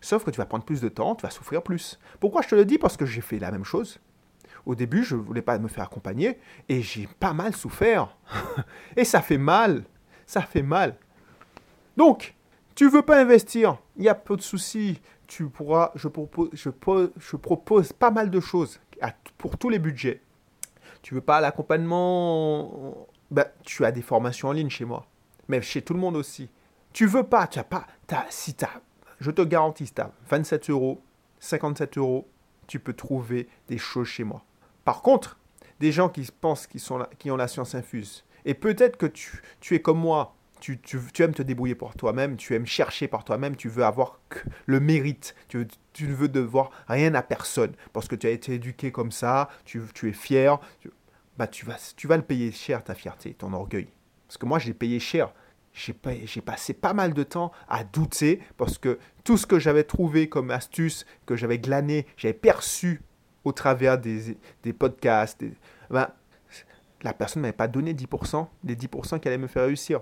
Sauf 0.00 0.24
que 0.24 0.30
tu 0.30 0.38
vas 0.38 0.46
prendre 0.46 0.64
plus 0.64 0.80
de 0.80 0.88
temps, 0.88 1.14
tu 1.14 1.22
vas 1.22 1.30
souffrir 1.30 1.62
plus. 1.62 1.98
Pourquoi 2.20 2.42
je 2.42 2.48
te 2.48 2.54
le 2.54 2.64
dis? 2.64 2.78
Parce 2.78 2.96
que 2.96 3.06
j'ai 3.06 3.20
fait 3.20 3.38
la 3.38 3.50
même 3.50 3.64
chose. 3.64 3.98
Au 4.68 4.74
début, 4.74 5.02
je 5.02 5.16
ne 5.16 5.22
voulais 5.22 5.40
pas 5.40 5.58
me 5.58 5.66
faire 5.66 5.84
accompagner 5.84 6.38
et 6.68 6.82
j'ai 6.82 7.08
pas 7.18 7.32
mal 7.32 7.56
souffert. 7.56 8.14
et 8.98 9.04
ça 9.06 9.22
fait 9.22 9.38
mal. 9.38 9.84
Ça 10.26 10.42
fait 10.42 10.62
mal. 10.62 10.96
Donc, 11.96 12.34
tu 12.74 12.86
veux 12.90 13.00
pas 13.00 13.18
investir, 13.18 13.78
il 13.96 14.04
y 14.04 14.10
a 14.10 14.14
peu 14.14 14.36
de 14.36 14.42
soucis. 14.42 15.00
Tu 15.26 15.48
pourras, 15.48 15.90
je 15.94 16.06
propose, 16.06 16.50
je, 16.52 16.68
je 17.16 17.36
propose 17.36 17.94
pas 17.94 18.10
mal 18.10 18.30
de 18.30 18.40
choses 18.40 18.78
pour 19.38 19.56
tous 19.56 19.70
les 19.70 19.78
budgets. 19.78 20.20
Tu 21.00 21.14
veux 21.14 21.22
pas 21.22 21.40
l'accompagnement 21.40 23.08
ben, 23.30 23.46
Tu 23.64 23.86
as 23.86 23.90
des 23.90 24.02
formations 24.02 24.48
en 24.48 24.52
ligne 24.52 24.68
chez 24.68 24.84
moi. 24.84 25.06
Mais 25.48 25.62
chez 25.62 25.80
tout 25.80 25.94
le 25.94 26.00
monde 26.00 26.16
aussi. 26.16 26.50
Tu 26.92 27.06
veux 27.06 27.24
pas, 27.24 27.46
tu 27.46 27.58
as 27.58 27.64
pas. 27.64 27.86
As, 28.10 28.26
si 28.28 28.54
je 29.18 29.30
te 29.30 29.40
garantis, 29.40 29.86
si 29.86 29.94
tu 29.94 30.02
as 30.02 30.12
27 30.28 30.68
euros, 30.68 31.00
57 31.38 31.96
euros, 31.96 32.28
tu 32.66 32.78
peux 32.78 32.92
trouver 32.92 33.48
des 33.66 33.78
choses 33.78 34.08
chez 34.08 34.24
moi. 34.24 34.44
Par 34.88 35.02
contre, 35.02 35.36
des 35.80 35.92
gens 35.92 36.08
qui 36.08 36.26
pensent 36.40 36.66
qu'ils 36.66 36.80
sont 36.80 37.06
qui 37.18 37.30
ont 37.30 37.36
la 37.36 37.46
science 37.46 37.74
infuse, 37.74 38.24
et 38.46 38.54
peut-être 38.54 38.96
que 38.96 39.04
tu, 39.04 39.42
tu 39.60 39.74
es 39.74 39.82
comme 39.82 39.98
moi, 39.98 40.34
tu, 40.60 40.80
tu, 40.80 40.98
aimes 41.22 41.34
te 41.34 41.42
débrouiller 41.42 41.74
pour 41.74 41.94
toi-même, 41.94 42.38
tu 42.38 42.54
aimes 42.54 42.64
chercher 42.64 43.06
par 43.06 43.22
toi-même, 43.22 43.54
tu 43.54 43.68
veux 43.68 43.84
avoir 43.84 44.18
le 44.64 44.80
mérite, 44.80 45.34
tu, 45.48 45.66
tu, 45.92 46.06
ne 46.06 46.14
veux 46.14 46.28
devoir 46.30 46.70
rien 46.88 47.14
à 47.14 47.20
personne, 47.20 47.74
parce 47.92 48.08
que 48.08 48.14
tu 48.14 48.26
as 48.26 48.30
été 48.30 48.54
éduqué 48.54 48.90
comme 48.90 49.12
ça, 49.12 49.50
tu, 49.66 49.82
es 50.04 50.12
fier, 50.12 50.58
bah 51.36 51.48
tu, 51.48 51.66
vas, 51.66 51.76
tu 51.94 52.06
vas 52.06 52.16
le 52.16 52.22
payer 52.22 52.50
cher, 52.50 52.82
ta 52.82 52.94
fierté, 52.94 53.34
ton 53.34 53.52
orgueil. 53.52 53.88
Parce 54.26 54.38
que 54.38 54.46
moi, 54.46 54.58
j'ai 54.58 54.72
payé 54.72 55.00
cher. 55.00 55.34
J'ai 55.74 55.92
passé 56.40 56.72
pas 56.72 56.94
mal 56.94 57.12
de 57.12 57.24
temps 57.24 57.52
à 57.68 57.84
douter, 57.84 58.40
parce 58.56 58.78
que 58.78 58.98
tout 59.22 59.36
ce 59.36 59.46
que 59.46 59.58
j'avais 59.58 59.84
trouvé 59.84 60.30
comme 60.30 60.50
astuce, 60.50 61.04
que 61.26 61.36
j'avais 61.36 61.58
glané, 61.58 62.06
j'avais 62.16 62.32
perçu 62.32 63.02
au 63.44 63.52
travers 63.52 63.98
des, 63.98 64.36
des 64.62 64.72
podcasts, 64.72 65.44
ben, 65.90 66.08
la 67.02 67.12
personne 67.12 67.42
ne 67.42 67.46
m'avait 67.46 67.56
pas 67.56 67.68
donné 67.68 67.94
10%, 67.94 68.46
des 68.64 68.76
10% 68.76 69.20
qui 69.20 69.28
allaient 69.28 69.38
me 69.38 69.46
faire 69.46 69.64
réussir. 69.64 70.00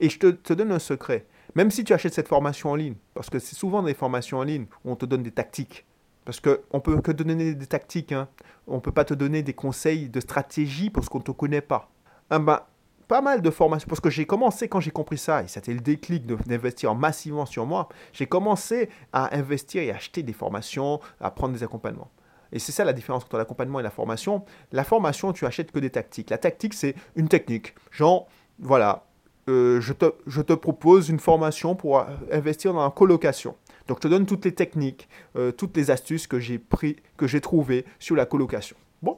Et 0.00 0.08
je 0.08 0.18
te, 0.18 0.52
donne 0.52 0.72
un 0.72 0.78
secret. 0.78 1.26
Même 1.54 1.70
si 1.70 1.84
tu 1.84 1.92
achètes 1.92 2.14
cette 2.14 2.28
formation 2.28 2.70
en 2.70 2.74
ligne, 2.74 2.94
parce 3.14 3.30
que 3.30 3.38
c'est 3.38 3.56
souvent 3.56 3.82
des 3.82 3.94
formations 3.94 4.38
en 4.38 4.42
ligne 4.42 4.66
où 4.84 4.90
on 4.90 4.96
te 4.96 5.06
donne 5.06 5.22
des 5.22 5.30
tactiques. 5.30 5.86
Parce 6.24 6.40
qu'on 6.40 6.58
ne 6.74 6.80
peut 6.80 7.00
que 7.00 7.10
te 7.10 7.22
donner 7.22 7.54
des 7.54 7.66
tactiques. 7.66 8.12
Hein. 8.12 8.28
On 8.66 8.76
ne 8.76 8.80
peut 8.80 8.92
pas 8.92 9.04
te 9.04 9.14
donner 9.14 9.42
des 9.42 9.54
conseils 9.54 10.08
de 10.10 10.20
stratégie 10.20 10.90
parce 10.90 11.08
qu'on 11.08 11.18
ne 11.18 11.24
te 11.24 11.30
connaît 11.30 11.62
pas. 11.62 11.90
Ah 12.28 12.38
ben, 12.38 12.60
pas 13.08 13.22
mal 13.22 13.40
de 13.40 13.50
formations. 13.50 13.88
Parce 13.88 14.00
que 14.00 14.10
j'ai 14.10 14.26
commencé, 14.26 14.68
quand 14.68 14.80
j'ai 14.80 14.90
compris 14.90 15.16
ça, 15.16 15.42
et 15.42 15.48
c'était 15.48 15.72
le 15.72 15.80
déclic 15.80 16.26
d'investir 16.26 16.94
massivement 16.94 17.46
sur 17.46 17.64
moi, 17.64 17.88
j'ai 18.12 18.26
commencé 18.26 18.90
à 19.12 19.34
investir 19.36 19.82
et 19.82 19.90
acheter 19.90 20.22
des 20.22 20.34
formations, 20.34 21.00
à 21.18 21.30
prendre 21.30 21.54
des 21.54 21.62
accompagnements. 21.62 22.10
Et 22.52 22.58
c'est 22.58 22.72
ça 22.72 22.84
la 22.84 22.92
différence 22.92 23.24
entre 23.24 23.36
l'accompagnement 23.36 23.80
et 23.80 23.82
la 23.82 23.90
formation. 23.90 24.44
La 24.72 24.84
formation, 24.84 25.32
tu 25.32 25.46
achètes 25.46 25.72
que 25.72 25.78
des 25.78 25.90
tactiques. 25.90 26.30
La 26.30 26.38
tactique, 26.38 26.74
c'est 26.74 26.94
une 27.16 27.28
technique. 27.28 27.74
Genre, 27.90 28.26
voilà, 28.58 29.04
euh, 29.48 29.80
je, 29.80 29.92
te, 29.94 30.12
je, 30.26 30.42
te, 30.42 30.52
propose 30.52 31.08
une 31.08 31.18
formation 31.18 31.74
pour 31.74 31.98
euh, 31.98 32.04
investir 32.30 32.74
dans 32.74 32.84
la 32.84 32.90
colocation. 32.90 33.56
Donc, 33.86 33.98
je 33.98 34.02
te 34.02 34.08
donne 34.08 34.26
toutes 34.26 34.44
les 34.44 34.54
techniques, 34.54 35.08
euh, 35.36 35.52
toutes 35.52 35.74
les 35.76 35.90
astuces 35.90 36.26
que 36.26 36.38
j'ai 36.38 36.58
pris, 36.58 36.96
que 37.16 37.26
j'ai 37.26 37.40
trouvées 37.40 37.86
sur 37.98 38.14
la 38.14 38.26
colocation. 38.26 38.76
Bon, 39.00 39.16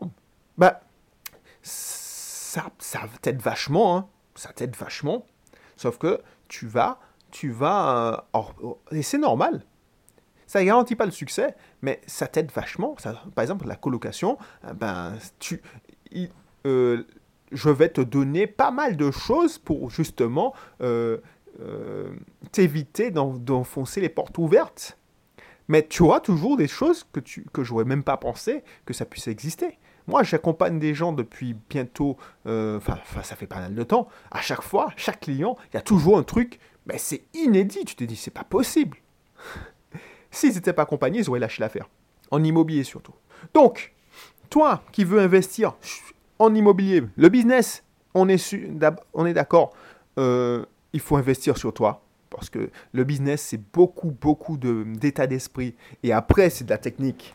bah, 0.57 0.81
ça, 1.63 2.71
ça 2.79 3.01
t'aide 3.23 3.43
vachement, 3.43 3.97
hein. 3.97 4.07
ça 4.37 4.53
t'aide 4.53 4.77
vachement. 4.77 5.27
Sauf 5.77 5.99
que 5.99 6.21
tu 6.47 6.67
vas, 6.67 7.01
tu 7.33 7.51
vas, 7.51 8.27
et 8.93 9.03
c'est 9.03 9.19
normal. 9.19 9.65
Ça 10.50 10.59
ne 10.59 10.64
garantit 10.64 10.97
pas 10.97 11.04
le 11.04 11.12
succès, 11.12 11.54
mais 11.80 12.00
ça 12.09 12.26
t'aide 12.26 12.50
vachement. 12.50 12.97
Par 13.37 13.42
exemple, 13.45 13.69
la 13.69 13.76
colocation, 13.76 14.37
ben, 14.75 15.16
tu, 15.38 15.62
je 16.64 17.71
vais 17.71 17.88
te 17.88 18.00
donner 18.00 18.49
pas 18.49 18.73
mal 18.73 18.97
de 18.97 19.12
choses 19.12 19.59
pour 19.59 19.90
justement 19.90 20.52
euh, 20.83 21.19
euh, 21.61 22.11
t'éviter 22.50 23.12
d'enfoncer 23.12 24.00
les 24.00 24.09
portes 24.09 24.38
ouvertes. 24.38 24.99
Mais 25.69 25.87
tu 25.87 26.02
auras 26.02 26.19
toujours 26.19 26.57
des 26.57 26.66
choses 26.66 27.07
que, 27.12 27.21
tu, 27.21 27.47
que 27.52 27.85
même 27.85 28.02
pas 28.02 28.16
pensé 28.16 28.64
que 28.87 28.92
ça 28.92 29.04
puisse 29.04 29.28
exister. 29.28 29.78
Moi, 30.09 30.25
j'accompagne 30.25 30.80
des 30.80 30.95
gens 30.95 31.12
depuis 31.12 31.54
bientôt, 31.69 32.16
euh, 32.47 32.78
enfin, 32.78 32.99
ça 33.23 33.37
fait 33.37 33.47
pas 33.47 33.61
mal 33.61 33.76
de 33.76 33.83
temps. 33.85 34.09
À 34.33 34.40
chaque 34.40 34.62
fois, 34.62 34.88
chaque 34.97 35.21
client, 35.21 35.57
il 35.73 35.76
y 35.76 35.78
a 35.78 35.83
toujours 35.83 36.19
un 36.19 36.25
truc, 36.25 36.59
mais 36.87 36.99
c'est 36.99 37.23
inédit. 37.35 37.85
Tu 37.85 37.95
te 37.95 38.02
dis, 38.02 38.16
c'est 38.16 38.33
pas 38.33 38.42
possible. 38.42 38.99
S'ils 40.31 40.55
n'étaient 40.55 40.73
pas 40.73 40.83
accompagnés, 40.83 41.21
ils 41.21 41.29
auraient 41.29 41.41
lâché 41.41 41.61
l'affaire. 41.61 41.89
En 42.31 42.43
immobilier 42.43 42.85
surtout. 42.85 43.15
Donc, 43.55 43.93
toi 44.49 44.83
qui 44.93 45.05
veux 45.05 45.21
investir 45.21 45.75
en 46.39 46.55
immobilier. 46.55 47.03
Le 47.17 47.29
business, 47.29 47.85
on 48.15 48.29
est, 48.29 49.33
d'accord, 49.33 49.73
euh, 50.19 50.65
il 50.93 51.01
faut 51.01 51.17
investir 51.17 51.57
sur 51.57 51.73
toi. 51.73 52.03
Parce 52.31 52.49
que 52.49 52.71
le 52.93 53.05
business, 53.05 53.43
c'est 53.43 53.61
beaucoup, 53.73 54.13
beaucoup 54.13 54.57
d'état 54.57 55.27
d'esprit. 55.27 55.75
Et 56.03 56.13
après, 56.13 56.49
c'est 56.49 56.65
de 56.65 56.71
la 56.71 56.79
technique. 56.79 57.35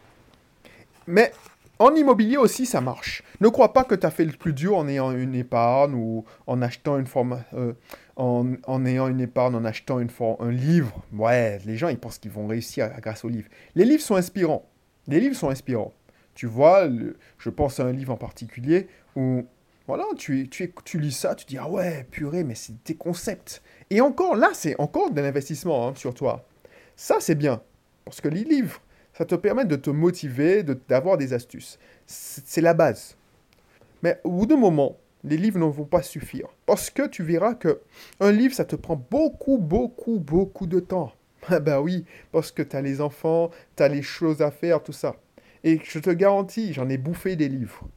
Mais 1.06 1.32
en 1.78 1.94
immobilier 1.94 2.38
aussi, 2.38 2.66
ça 2.66 2.80
marche. 2.80 3.22
Ne 3.42 3.50
crois 3.50 3.74
pas 3.74 3.84
que 3.84 3.94
tu 3.94 4.06
as 4.06 4.12
fait 4.12 4.26
le 4.26 4.32
plus 4.32 4.54
dur 4.54 4.78
en 4.78 4.88
ayant 4.88 5.12
une 5.12 5.36
épargne 5.36 5.94
ou 5.94 6.24
en 6.48 6.62
achetant 6.62 6.98
une 6.98 7.08
forme, 7.08 7.44
euh, 7.54 7.74
en, 8.16 8.86
ayant 8.86 9.08
une 9.08 9.20
épargne, 9.20 9.56
en 9.56 9.66
achetant 9.66 10.00
une 10.00 10.10
un 10.40 10.52
livre. 10.52 11.04
Ouais, 11.14 11.60
les 11.66 11.78
gens, 11.78 11.90
ils 11.90 11.98
pensent 11.98 12.20
qu'ils 12.20 12.32
vont 12.32 12.48
réussir 12.48 12.90
grâce 13.02 13.26
au 13.26 13.30
livre. 13.30 13.50
Les 13.76 13.86
livres 13.86 14.04
sont 14.04 14.16
inspirants. 14.16 14.66
Les 15.08 15.20
livres 15.20 15.36
sont 15.36 15.50
inspirants. 15.50 15.94
Tu 16.34 16.48
vois, 16.48 16.88
je 17.38 17.50
pense 17.50 17.80
à 17.80 17.86
un 17.86 17.92
livre 17.92 18.14
en 18.14 18.18
particulier 18.18 18.88
où, 19.16 19.46
voilà, 19.88 20.04
tu, 20.18 20.50
tu, 20.50 20.74
tu 20.84 21.00
lis 21.00 21.12
ça, 21.12 21.36
tu 21.36 21.46
dis, 21.46 21.58
ah 21.58 21.70
ouais, 21.70 22.06
purée, 22.10 22.44
mais 22.44 22.56
c'est 22.56 22.74
des 22.86 22.96
concepts. 22.96 23.62
Et 23.90 24.02
encore, 24.02 24.36
là, 24.36 24.50
c'est 24.54 24.80
encore 24.80 25.12
de 25.12 25.22
l'investissement 25.22 25.88
hein, 25.88 25.94
sur 25.96 26.14
toi. 26.14 26.46
Ça, 26.96 27.18
c'est 27.20 27.36
bien. 27.36 27.62
Parce 28.04 28.22
que 28.22 28.28
les 28.28 28.44
livres, 28.44 28.82
ça 29.14 29.26
te 29.26 29.36
permet 29.36 29.66
de 29.66 29.76
te 29.76 29.90
motiver, 29.90 30.64
d'avoir 30.64 31.18
des 31.18 31.34
astuces. 31.34 31.80
C'est 32.06 32.62
la 32.62 32.74
base. 32.74 33.16
Mais 34.04 34.20
au 34.24 34.32
bout 34.32 34.46
d'un 34.46 34.58
moment, 34.58 34.98
les 35.26 35.38
livres 35.38 35.60
ne 35.60 35.66
vont 35.66 35.86
pas 35.86 36.04
suffire. 36.04 36.48
Parce 36.66 36.90
que 36.90 37.08
tu 37.08 37.24
verras 37.24 37.56
que 37.56 37.82
un 38.20 38.32
livre, 38.32 38.54
ça 38.54 38.66
te 38.66 38.76
prend 38.76 38.96
beaucoup, 38.96 39.58
beaucoup, 39.58 40.20
beaucoup 40.20 40.68
de 40.68 40.80
temps. 40.80 41.14
Ah 41.48 41.60
ben 41.60 41.80
oui, 41.80 42.06
parce 42.32 42.52
que 42.52 42.64
tu 42.64 42.76
as 42.76 42.82
les 42.82 43.02
enfants, 43.02 43.52
tu 43.76 43.84
as 43.84 43.88
les 43.88 44.02
choses 44.02 44.42
à 44.42 44.50
faire, 44.50 44.82
tout 44.82 44.94
ça. 44.94 45.16
Et 45.64 45.80
je 45.84 46.00
te 46.00 46.10
garantis, 46.10 46.74
j'en 46.74 46.90
ai 46.90 46.98
bouffé 46.98 47.36
des 47.36 47.50
livres. 47.50 47.88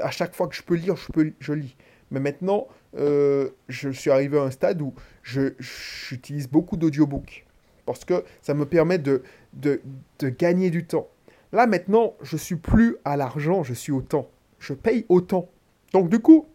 à 0.00 0.12
chaque 0.12 0.32
fois 0.32 0.46
que 0.46 0.54
je 0.54 0.62
peux 0.62 0.76
lire, 0.76 0.94
je, 0.94 1.10
peux, 1.10 1.32
je 1.40 1.52
lis. 1.54 1.76
Mais 2.12 2.20
maintenant, 2.20 2.68
euh, 2.96 3.50
je 3.68 3.90
suis 3.90 4.10
arrivé 4.12 4.38
à 4.38 4.42
un 4.42 4.52
stade 4.52 4.80
où 4.80 4.94
j'utilise 5.24 6.48
beaucoup 6.48 6.76
d'audiobooks. 6.76 7.46
Parce 7.84 8.04
que 8.04 8.24
ça 8.42 8.54
me 8.54 8.64
permet 8.64 8.98
de, 8.98 9.24
de, 9.54 9.80
de, 10.20 10.28
gagner 10.28 10.70
du 10.70 10.86
temps. 10.86 11.08
Là, 11.52 11.66
maintenant, 11.66 12.14
je 12.22 12.36
suis 12.36 12.56
plus 12.56 12.96
à 13.04 13.16
l'argent, 13.16 13.64
je 13.64 13.74
suis 13.74 13.92
au 13.92 14.02
temps. 14.02 14.30
Je 14.60 14.72
paye 14.72 15.04
autant. 15.08 15.48
Donc, 15.92 16.08
du 16.08 16.18
coup, 16.20 16.46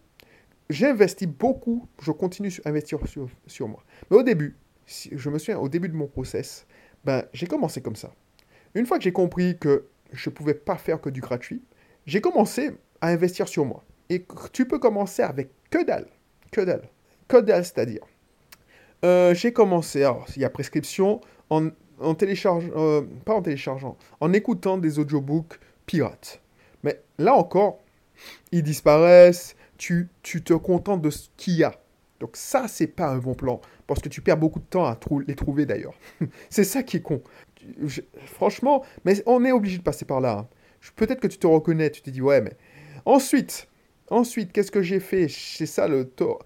j'investis 0.70 1.28
beaucoup. 1.28 1.88
Je 2.02 2.12
continue 2.12 2.52
à 2.66 2.70
investir 2.70 3.00
sur, 3.08 3.28
sur 3.48 3.68
moi. 3.68 3.84
Mais 4.10 4.18
au 4.18 4.24
début, 4.24 4.58
je 4.86 5.30
me 5.30 5.38
souviens, 5.40 5.60
au 5.60 5.70
début 5.70 5.90
de 5.90 5.96
mon 5.96 6.08
process, 6.08 6.66
ben, 7.04 7.24
j'ai 7.34 7.48
commencé 7.48 7.82
comme 7.82 7.96
ça. 7.96 8.12
Une 8.76 8.86
fois 8.86 8.98
que 8.98 9.04
j'ai 9.04 9.12
compris 9.12 9.58
que 9.58 9.88
je 10.14 10.30
ne 10.30 10.36
pouvais 10.36 10.54
pas 10.54 10.78
faire 10.78 11.02
que 11.02 11.10
du 11.10 11.22
gratuit. 11.22 11.62
J'ai 12.06 12.22
commencé 12.22 12.72
à 13.02 13.08
investir 13.08 13.48
sur 13.48 13.66
moi. 13.66 13.84
Et 14.10 14.26
tu 14.52 14.68
peux 14.68 14.80
commencer 14.80 15.22
avec 15.22 15.50
que 15.70 15.84
dalle. 15.84 16.08
Que 16.52 16.62
dalle. 16.62 16.88
Que 17.28 17.38
dalle, 17.38 17.66
c'est-à-dire. 17.66 18.04
Euh, 19.04 19.34
j'ai 19.34 19.52
commencé, 19.52 20.04
alors 20.04 20.26
il 20.36 20.42
y 20.42 20.46
a 20.46 20.50
prescription, 20.50 21.20
en, 21.50 21.70
en 22.00 22.16
téléchargeant, 22.16 22.72
euh, 22.76 23.02
pas 23.26 23.34
en 23.34 23.42
téléchargeant, 23.42 23.98
en 24.22 24.32
écoutant 24.32 24.78
des 24.78 24.98
audiobooks 24.98 25.60
pirates. 25.86 26.42
Mais 26.84 27.02
là 27.18 27.34
encore, 27.34 27.83
ils 28.52 28.64
disparaissent, 28.64 29.56
tu, 29.78 30.10
tu 30.22 30.44
te 30.44 30.54
contentes 30.54 31.02
de 31.02 31.10
ce 31.10 31.30
qu'il 31.38 31.56
y 31.56 31.64
a. 31.64 31.74
Donc 32.20 32.38
ça, 32.38 32.68
c'est 32.68 32.88
pas 32.88 33.08
un 33.08 33.18
bon 33.18 33.34
plan, 33.34 33.60
parce 33.86 34.02
que 34.02 34.10
tu 34.10 34.22
perds 34.22 34.38
beaucoup 34.38 34.60
de 34.60 34.66
temps 34.66 34.86
à 34.86 34.98
les 35.28 35.36
trouver 35.36 35.66
d'ailleurs. 35.66 35.96
c'est 36.50 36.64
ça 36.64 36.84
qui 36.84 36.98
est 36.98 37.02
con 37.02 37.22
franchement, 38.26 38.84
mais 39.06 39.22
on 39.26 39.44
est 39.46 39.52
obligé 39.52 39.78
de 39.78 39.84
passer 39.84 40.06
par 40.06 40.22
là. 40.22 40.40
Hein. 40.40 40.48
Peut-être 40.96 41.22
que 41.22 41.28
tu 41.28 41.38
te 41.38 41.48
reconnais, 41.48 41.90
tu 41.90 42.02
te 42.02 42.10
dis, 42.10 42.22
ouais, 42.22 42.42
mais. 42.42 42.56
Ensuite, 43.06 43.68
ensuite, 44.10 44.52
qu'est-ce 44.52 44.72
que 44.72 44.82
j'ai 44.82 45.00
fait? 45.00 45.28
C'est 45.28 45.66
ça 45.66 45.88
le 45.88 46.06
tort. 46.06 46.44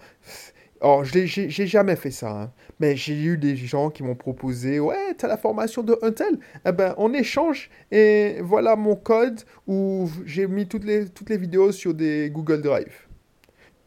Alors, 0.81 1.03
j'ai 1.03 1.47
jamais 1.47 1.95
fait 1.95 2.11
ça, 2.11 2.29
hein. 2.29 2.51
mais 2.79 2.95
j'ai 2.95 3.15
eu 3.15 3.37
des 3.37 3.55
gens 3.55 3.89
qui 3.89 4.03
m'ont 4.03 4.15
proposé, 4.15 4.79
ouais, 4.79 5.13
t'as 5.17 5.27
la 5.27 5.37
formation 5.37 5.81
de 5.81 5.97
un 6.03 6.11
tel, 6.11 6.37
eh 6.65 6.71
ben, 6.71 6.93
on 6.97 7.13
échange 7.13 7.71
et 7.91 8.37
voilà 8.41 8.75
mon 8.75 8.95
code 8.95 9.41
où 9.65 10.07
j'ai 10.25 10.47
mis 10.47 10.67
toutes 10.67 10.83
les, 10.83 11.09
toutes 11.09 11.29
les 11.29 11.37
vidéos 11.37 11.71
sur 11.71 11.93
des 11.93 12.29
Google 12.29 12.61
Drive. 12.61 13.07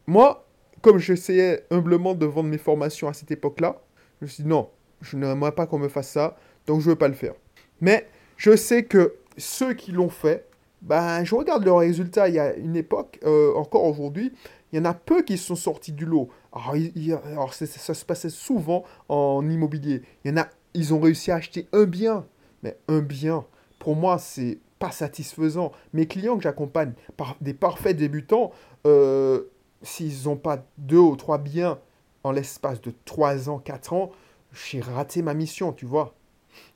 Moi, 0.05 0.45
comme 0.81 0.97
j'essayais 0.97 1.63
humblement 1.71 2.13
de 2.13 2.25
vendre 2.25 2.49
mes 2.49 2.57
formations 2.57 3.07
à 3.07 3.13
cette 3.13 3.31
époque-là, 3.31 3.81
je 4.19 4.25
me 4.25 4.29
suis 4.29 4.43
dit, 4.43 4.49
non, 4.49 4.69
je 5.01 5.15
n'aimerais 5.15 5.53
pas 5.53 5.67
qu'on 5.67 5.79
me 5.79 5.87
fasse 5.87 6.09
ça 6.09 6.37
donc 6.67 6.81
je 6.81 6.85
ne 6.85 6.91
veux 6.91 6.97
pas 6.97 7.07
le 7.07 7.13
faire. 7.13 7.33
Mais 7.79 8.07
je 8.37 8.55
sais 8.55 8.83
que 8.83 9.15
ceux 9.37 9.73
qui 9.73 9.91
l'ont 9.91 10.09
fait, 10.09 10.45
ben, 10.81 11.23
je 11.23 11.35
regarde 11.35 11.63
leurs 11.63 11.79
résultats 11.79 12.27
il 12.27 12.35
y 12.35 12.39
a 12.39 12.55
une 12.55 12.75
époque, 12.75 13.19
euh, 13.23 13.53
encore 13.55 13.85
aujourd'hui, 13.85 14.33
il 14.71 14.77
y 14.77 14.81
en 14.81 14.85
a 14.85 14.93
peu 14.93 15.23
qui 15.23 15.37
sont 15.37 15.55
sortis 15.55 15.91
du 15.91 16.05
lot. 16.05 16.29
Alors, 16.53 17.53
ça 17.53 17.65
se 17.93 18.05
passait 18.05 18.29
souvent 18.29 18.83
en 19.09 19.47
immobilier. 19.49 20.03
Il 20.23 20.31
y 20.31 20.33
en 20.33 20.41
a, 20.41 20.47
ils 20.73 20.93
ont 20.93 20.99
réussi 20.99 21.31
à 21.31 21.35
acheter 21.35 21.67
un 21.73 21.83
bien. 21.83 22.25
Mais 22.63 22.77
un 22.87 22.99
bien, 22.99 23.45
pour 23.79 23.95
moi, 23.95 24.19
c'est 24.19 24.59
pas 24.79 24.91
satisfaisant. 24.91 25.71
Mes 25.93 26.07
clients 26.07 26.37
que 26.37 26.43
j'accompagne, 26.43 26.93
par 27.17 27.35
des 27.41 27.53
parfaits 27.53 27.97
débutants, 27.97 28.51
euh, 28.85 29.43
s'ils 29.81 30.25
n'ont 30.25 30.37
pas 30.37 30.65
deux 30.77 30.97
ou 30.97 31.15
trois 31.15 31.37
biens 31.37 31.79
en 32.23 32.31
l'espace 32.31 32.81
de 32.81 32.93
trois 33.05 33.49
ans, 33.49 33.59
quatre 33.59 33.93
ans, 33.93 34.11
j'ai 34.53 34.79
raté 34.81 35.21
ma 35.21 35.33
mission, 35.33 35.73
tu 35.73 35.85
vois. 35.85 36.13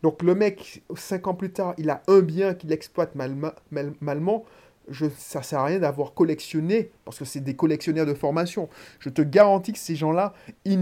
Donc 0.01 0.23
le 0.23 0.35
mec, 0.35 0.83
cinq 0.95 1.27
ans 1.27 1.33
plus 1.33 1.51
tard, 1.51 1.73
il 1.77 1.89
a 1.89 2.01
un 2.07 2.21
bien 2.21 2.53
qu'il 2.53 2.71
exploite 2.71 3.15
mal, 3.15 3.35
malement. 4.01 4.45
Je, 4.89 5.07
ça 5.17 5.41
sert 5.41 5.59
à 5.59 5.65
rien 5.65 5.79
d'avoir 5.79 6.13
collectionné, 6.13 6.91
parce 7.05 7.19
que 7.19 7.25
c'est 7.25 7.39
des 7.39 7.55
collectionneurs 7.55 8.05
de 8.05 8.13
formation. 8.13 8.69
Je 8.99 9.09
te 9.09 9.21
garantis 9.21 9.73
que 9.73 9.79
ces 9.79 9.95
gens-là, 9.95 10.33
ils, 10.63 10.73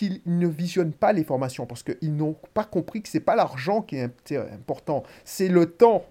ils, 0.00 0.38
ne 0.38 0.46
visionnent 0.48 0.92
pas 0.92 1.12
les 1.12 1.24
formations, 1.24 1.66
parce 1.66 1.82
qu'ils 1.82 2.14
n'ont 2.16 2.36
pas 2.54 2.64
compris 2.64 3.02
que 3.02 3.08
c'est 3.08 3.20
pas 3.20 3.36
l'argent 3.36 3.82
qui 3.82 3.96
est 3.96 4.36
important, 4.52 5.02
c'est 5.24 5.48
le 5.48 5.66
temps. 5.66 6.04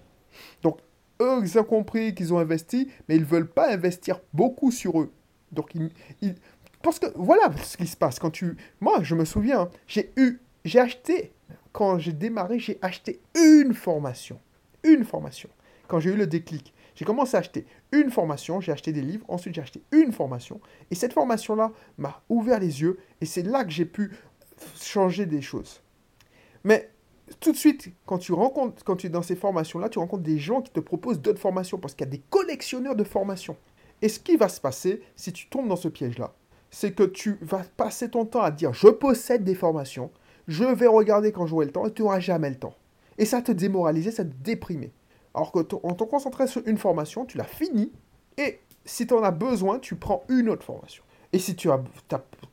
Donc 0.61 0.79
eux, 1.21 1.39
ils 1.41 1.57
ont 1.57 1.63
compris 1.63 2.13
qu'ils 2.13 2.33
ont 2.33 2.39
investi, 2.39 2.89
mais 3.07 3.15
ils 3.15 3.21
ne 3.21 3.27
veulent 3.27 3.49
pas 3.49 3.71
investir 3.71 4.19
beaucoup 4.33 4.71
sur 4.71 5.01
eux. 5.01 5.11
Donc 5.51 5.73
ils, 6.21 6.35
parce 6.81 6.99
que 6.99 7.07
voilà 7.15 7.51
ce 7.63 7.77
qui 7.77 7.87
se 7.87 7.97
passe 7.97 8.19
quand 8.19 8.29
tu. 8.29 8.57
Moi, 8.81 9.01
je 9.03 9.15
me 9.15 9.25
souviens, 9.25 9.69
j'ai 9.87 10.11
eu, 10.17 10.39
j'ai 10.65 10.79
acheté 10.79 11.31
quand 11.71 11.97
j'ai 11.97 12.13
démarré, 12.13 12.59
j'ai 12.59 12.77
acheté 12.81 13.19
une 13.35 13.73
formation. 13.73 14.39
Une 14.83 15.03
formation. 15.05 15.49
Quand 15.87 15.99
j'ai 15.99 16.11
eu 16.11 16.15
le 16.15 16.27
déclic, 16.27 16.73
j'ai 16.95 17.05
commencé 17.05 17.35
à 17.35 17.39
acheter 17.39 17.65
une 17.91 18.11
formation, 18.11 18.61
j'ai 18.61 18.71
acheté 18.71 18.91
des 18.91 19.01
livres, 19.01 19.25
ensuite 19.27 19.55
j'ai 19.55 19.61
acheté 19.61 19.81
une 19.91 20.11
formation. 20.11 20.61
Et 20.91 20.95
cette 20.95 21.13
formation-là 21.13 21.71
m'a 21.97 22.21
ouvert 22.29 22.59
les 22.59 22.81
yeux 22.81 22.99
et 23.21 23.25
c'est 23.25 23.43
là 23.43 23.63
que 23.63 23.71
j'ai 23.71 23.85
pu 23.85 24.11
changer 24.79 25.25
des 25.25 25.41
choses. 25.41 25.81
Mais 26.63 26.91
tout 27.39 27.51
de 27.51 27.57
suite, 27.57 27.89
quand 28.05 28.17
tu 28.17 28.33
rencontres, 28.33 28.83
quand 28.83 28.95
tu 28.95 29.07
es 29.07 29.09
dans 29.09 29.21
ces 29.21 29.35
formations-là, 29.35 29.89
tu 29.89 29.99
rencontres 29.99 30.23
des 30.23 30.37
gens 30.37 30.61
qui 30.61 30.71
te 30.71 30.79
proposent 30.79 31.21
d'autres 31.21 31.39
formations 31.39 31.77
parce 31.77 31.93
qu'il 31.93 32.05
y 32.05 32.09
a 32.09 32.11
des 32.11 32.23
collectionneurs 32.29 32.95
de 32.95 33.03
formations. 33.03 33.57
Et 34.01 34.09
ce 34.09 34.19
qui 34.19 34.35
va 34.35 34.49
se 34.49 34.61
passer 34.61 35.01
si 35.15 35.31
tu 35.31 35.47
tombes 35.47 35.67
dans 35.67 35.75
ce 35.75 35.87
piège-là, 35.87 36.33
c'est 36.69 36.91
que 36.91 37.03
tu 37.03 37.37
vas 37.41 37.63
passer 37.77 38.09
ton 38.09 38.25
temps 38.25 38.41
à 38.41 38.51
dire 38.51 38.73
je 38.73 38.87
possède 38.87 39.43
des 39.43 39.55
formations, 39.55 40.11
je 40.47 40.63
vais 40.63 40.87
regarder 40.87 41.31
quand 41.31 41.45
j'aurai 41.45 41.65
le 41.65 41.71
temps, 41.71 41.85
et 41.85 41.93
tu 41.93 42.01
n'auras 42.01 42.19
jamais 42.19 42.49
le 42.49 42.57
temps. 42.57 42.75
Et 43.17 43.25
ça 43.25 43.41
te 43.41 43.51
démoraliser, 43.51 44.11
ça 44.11 44.25
te 44.25 44.33
déprimer. 44.43 44.91
Alors 45.33 45.51
que 45.51 45.59
en 45.59 45.93
te 45.93 46.03
concentrant 46.03 46.47
sur 46.47 46.61
une 46.67 46.77
formation, 46.77 47.25
tu 47.25 47.37
l'as 47.37 47.43
fini, 47.43 47.91
et 48.37 48.59
si 48.85 49.07
tu 49.07 49.13
en 49.13 49.23
as 49.23 49.31
besoin, 49.31 49.79
tu 49.79 49.95
prends 49.95 50.23
une 50.29 50.49
autre 50.49 50.63
formation. 50.63 51.03
Et 51.31 51.39
si 51.39 51.55
tu 51.55 51.71
as, 51.71 51.81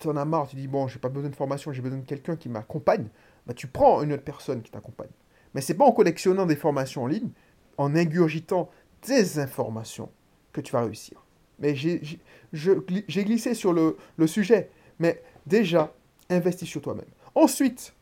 en 0.06 0.16
as 0.16 0.24
marre, 0.24 0.48
tu 0.48 0.56
dis, 0.56 0.66
bon, 0.66 0.88
j'ai 0.88 0.98
pas 0.98 1.10
besoin 1.10 1.28
de 1.28 1.36
formation, 1.36 1.72
j'ai 1.72 1.82
besoin 1.82 1.98
de 1.98 2.06
quelqu'un 2.06 2.36
qui 2.36 2.48
m'accompagne, 2.48 3.08
bah, 3.46 3.52
tu 3.52 3.66
prends 3.66 4.02
une 4.02 4.12
autre 4.12 4.24
personne 4.24 4.62
qui 4.62 4.70
t'accompagne. 4.70 5.10
Mais 5.54 5.60
c'est 5.60 5.74
pas 5.74 5.84
en 5.84 5.92
collectionnant 5.92 6.46
des 6.46 6.56
formations 6.56 7.02
en 7.02 7.06
ligne, 7.06 7.30
en 7.76 7.94
ingurgitant 7.94 8.70
des 9.06 9.38
informations, 9.38 10.08
que 10.52 10.60
tu 10.60 10.72
vas 10.72 10.82
réussir. 10.82 11.22
Mais 11.58 11.74
j'ai 11.74 13.24
glissé 13.24 13.54
sur 13.54 13.72
le, 13.72 13.98
le 14.16 14.26
sujet. 14.26 14.70
Mais 14.98 15.22
déjà, 15.46 15.92
investis 16.30 16.68
sur 16.68 16.80
toi-même. 16.80 17.04
Ensuite, 17.34 17.94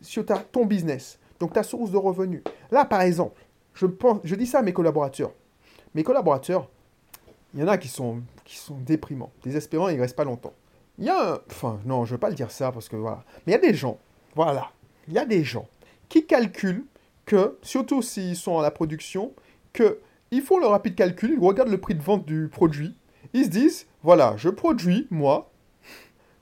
sur 0.00 0.26
ta, 0.26 0.38
ton 0.38 0.66
business, 0.66 1.18
donc 1.38 1.52
ta 1.52 1.62
source 1.62 1.90
de 1.90 1.96
revenus. 1.96 2.42
Là, 2.70 2.84
par 2.84 3.02
exemple, 3.02 3.40
je, 3.76 4.34
dis 4.34 4.46
ça 4.46 4.60
à 4.60 4.62
mes 4.62 4.72
collaborateurs. 4.72 5.32
Mes 5.94 6.02
collaborateurs, 6.02 6.68
il 7.54 7.60
y 7.60 7.62
en 7.62 7.68
a 7.68 7.78
qui 7.78 7.88
sont, 7.88 8.22
déprimants, 8.70 9.32
désespérants, 9.44 9.88
ils 9.88 9.96
ne 9.96 10.00
restent 10.00 10.16
pas 10.16 10.24
longtemps. 10.24 10.52
Il 10.98 11.04
y 11.04 11.10
a 11.10 11.40
Enfin, 11.50 11.78
non, 11.84 12.04
je 12.04 12.12
ne 12.12 12.14
veux 12.16 12.20
pas 12.20 12.30
le 12.30 12.34
dire 12.34 12.50
ça 12.50 12.72
parce 12.72 12.88
que 12.88 12.96
voilà. 12.96 13.24
Mais 13.46 13.52
il 13.52 13.56
y 13.56 13.58
a 13.58 13.60
des 13.60 13.74
gens, 13.74 13.98
voilà, 14.34 14.70
il 15.08 15.14
y 15.14 15.18
a 15.18 15.26
des 15.26 15.44
gens 15.44 15.68
qui 16.08 16.26
calculent 16.26 16.86
que, 17.26 17.58
surtout 17.62 18.02
s'ils 18.02 18.36
sont 18.36 18.58
à 18.58 18.62
la 18.62 18.70
production, 18.70 19.32
qu'ils 19.72 20.42
font 20.42 20.58
le 20.58 20.66
rapide 20.66 20.94
calcul, 20.94 21.32
ils 21.32 21.44
regardent 21.44 21.70
le 21.70 21.80
prix 21.80 21.94
de 21.94 22.02
vente 22.02 22.24
du 22.24 22.48
produit, 22.48 22.96
ils 23.34 23.44
se 23.44 23.50
disent, 23.50 23.86
voilà, 24.02 24.34
je 24.36 24.48
produis, 24.48 25.06
moi, 25.10 25.50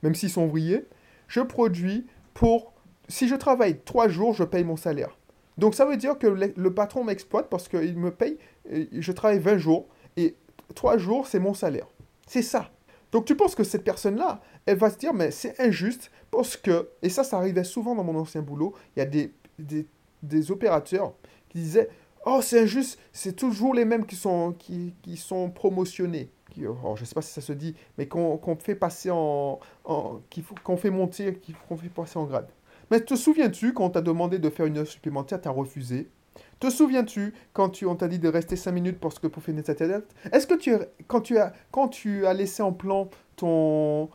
même 0.03 0.15
s'ils 0.15 0.29
sont 0.29 0.43
ouvriers, 0.43 0.85
je 1.27 1.41
produis 1.41 2.05
pour... 2.33 2.73
Si 3.07 3.27
je 3.27 3.35
travaille 3.35 3.79
trois 3.81 4.07
jours, 4.07 4.33
je 4.33 4.43
paye 4.43 4.63
mon 4.63 4.77
salaire. 4.77 5.17
Donc 5.57 5.75
ça 5.75 5.85
veut 5.85 5.97
dire 5.97 6.17
que 6.17 6.27
le, 6.27 6.73
patron 6.73 7.03
m'exploite 7.03 7.49
parce 7.49 7.67
qu'il 7.67 7.97
me 7.97 8.11
paye, 8.11 8.37
je 8.69 9.11
travaille 9.11 9.39
20 9.39 9.57
jours, 9.57 9.87
et 10.17 10.35
trois 10.73 10.97
jours, 10.97 11.27
c'est 11.27 11.39
mon 11.39 11.53
salaire. 11.53 11.87
C'est 12.27 12.41
ça. 12.41 12.71
Donc 13.11 13.25
tu 13.25 13.35
penses 13.35 13.55
que 13.55 13.63
cette 13.63 13.83
personne-là, 13.83 14.41
elle 14.65 14.77
va 14.77 14.89
se 14.89 14.97
dire, 14.97 15.13
mais 15.13 15.31
c'est 15.31 15.59
injuste 15.59 16.11
parce 16.31 16.57
que, 16.57 16.89
et 17.01 17.09
ça, 17.09 17.23
ça 17.23 17.37
arrivait 17.37 17.63
souvent 17.63 17.95
dans 17.95 18.03
mon 18.03 18.15
ancien 18.15 18.41
boulot, 18.41 18.73
il 18.95 18.99
y 18.99 19.01
a 19.01 19.05
des, 19.05 20.51
opérateurs 20.51 21.13
qui 21.47 21.59
disaient, 21.59 21.87
oh 22.25 22.39
c'est 22.41 22.61
injuste, 22.61 22.99
c'est 23.13 23.35
toujours 23.35 23.73
les 23.73 23.85
mêmes 23.85 24.05
qui 24.05 24.15
sont, 24.15 24.53
qui, 24.53 24.93
sont 25.15 25.49
promotionnés. 25.49 26.29
Je 26.57 26.63
ne 26.67 26.95
sais 27.05 27.13
pas 27.13 27.21
si 27.21 27.31
ça 27.31 27.41
se 27.41 27.53
dit, 27.53 27.75
mais 27.97 28.07
qu'on 28.07 28.57
fait 28.59 28.75
passer 28.75 29.09
en, 29.11 29.59
qu'on 29.83 30.77
fait 30.77 30.89
monter, 30.89 31.39
qu'on 31.67 31.77
fait 31.77 31.89
passer 31.89 32.17
en 32.17 32.25
grade. 32.25 32.49
Mais 32.91 32.99
te 32.99 33.15
souviens-tu 33.15 33.73
quand 33.73 33.85
on 33.85 33.89
t'a 33.89 34.01
demandé 34.01 34.39
de 34.39 34.49
faire 34.49 34.65
une 34.65 34.77
heure 34.77 34.87
supplémentaire, 34.87 35.41
tu 35.41 35.47
as 35.47 35.51
refusé? 35.51 36.09
Te 36.59 36.69
souviens-tu 36.69 37.33
quand 37.53 37.69
tu, 37.69 37.85
on 37.85 37.95
t'a 37.95 38.07
dit 38.07 38.19
de 38.19 38.27
rester 38.27 38.55
5 38.55 38.71
minutes 38.71 38.99
parce 38.99 39.19
que 39.19 39.27
pour 39.27 39.43
finir 39.43 39.63
ta 39.63 39.75
tête 39.75 40.07
Est-ce 40.31 40.47
que 40.47 40.53
tu, 40.55 40.73
quand 41.07 41.21
tu, 41.21 41.37
as, 41.37 41.53
quand 41.71 41.87
tu 41.87 42.25
as 42.25 42.33
laissé 42.33 42.61
en 42.61 42.73
plan 42.73 43.09
ton, 43.35 44.09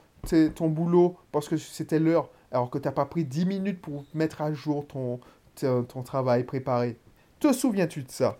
ton 0.54 0.68
boulot 0.68 1.16
parce 1.32 1.48
que 1.48 1.56
c'était 1.56 1.98
l'heure, 1.98 2.30
alors 2.50 2.70
que 2.70 2.78
tu 2.78 2.86
n'as 2.86 2.92
pas 2.92 3.06
pris 3.06 3.24
10 3.24 3.46
minutes 3.46 3.80
pour 3.80 4.04
mettre 4.14 4.42
à 4.42 4.52
jour 4.52 4.86
ton, 4.86 5.20
ton 5.54 6.02
travail 6.02 6.44
préparé, 6.44 6.98
te 7.38 7.52
souviens-tu 7.52 8.02
de 8.02 8.10
ça? 8.10 8.38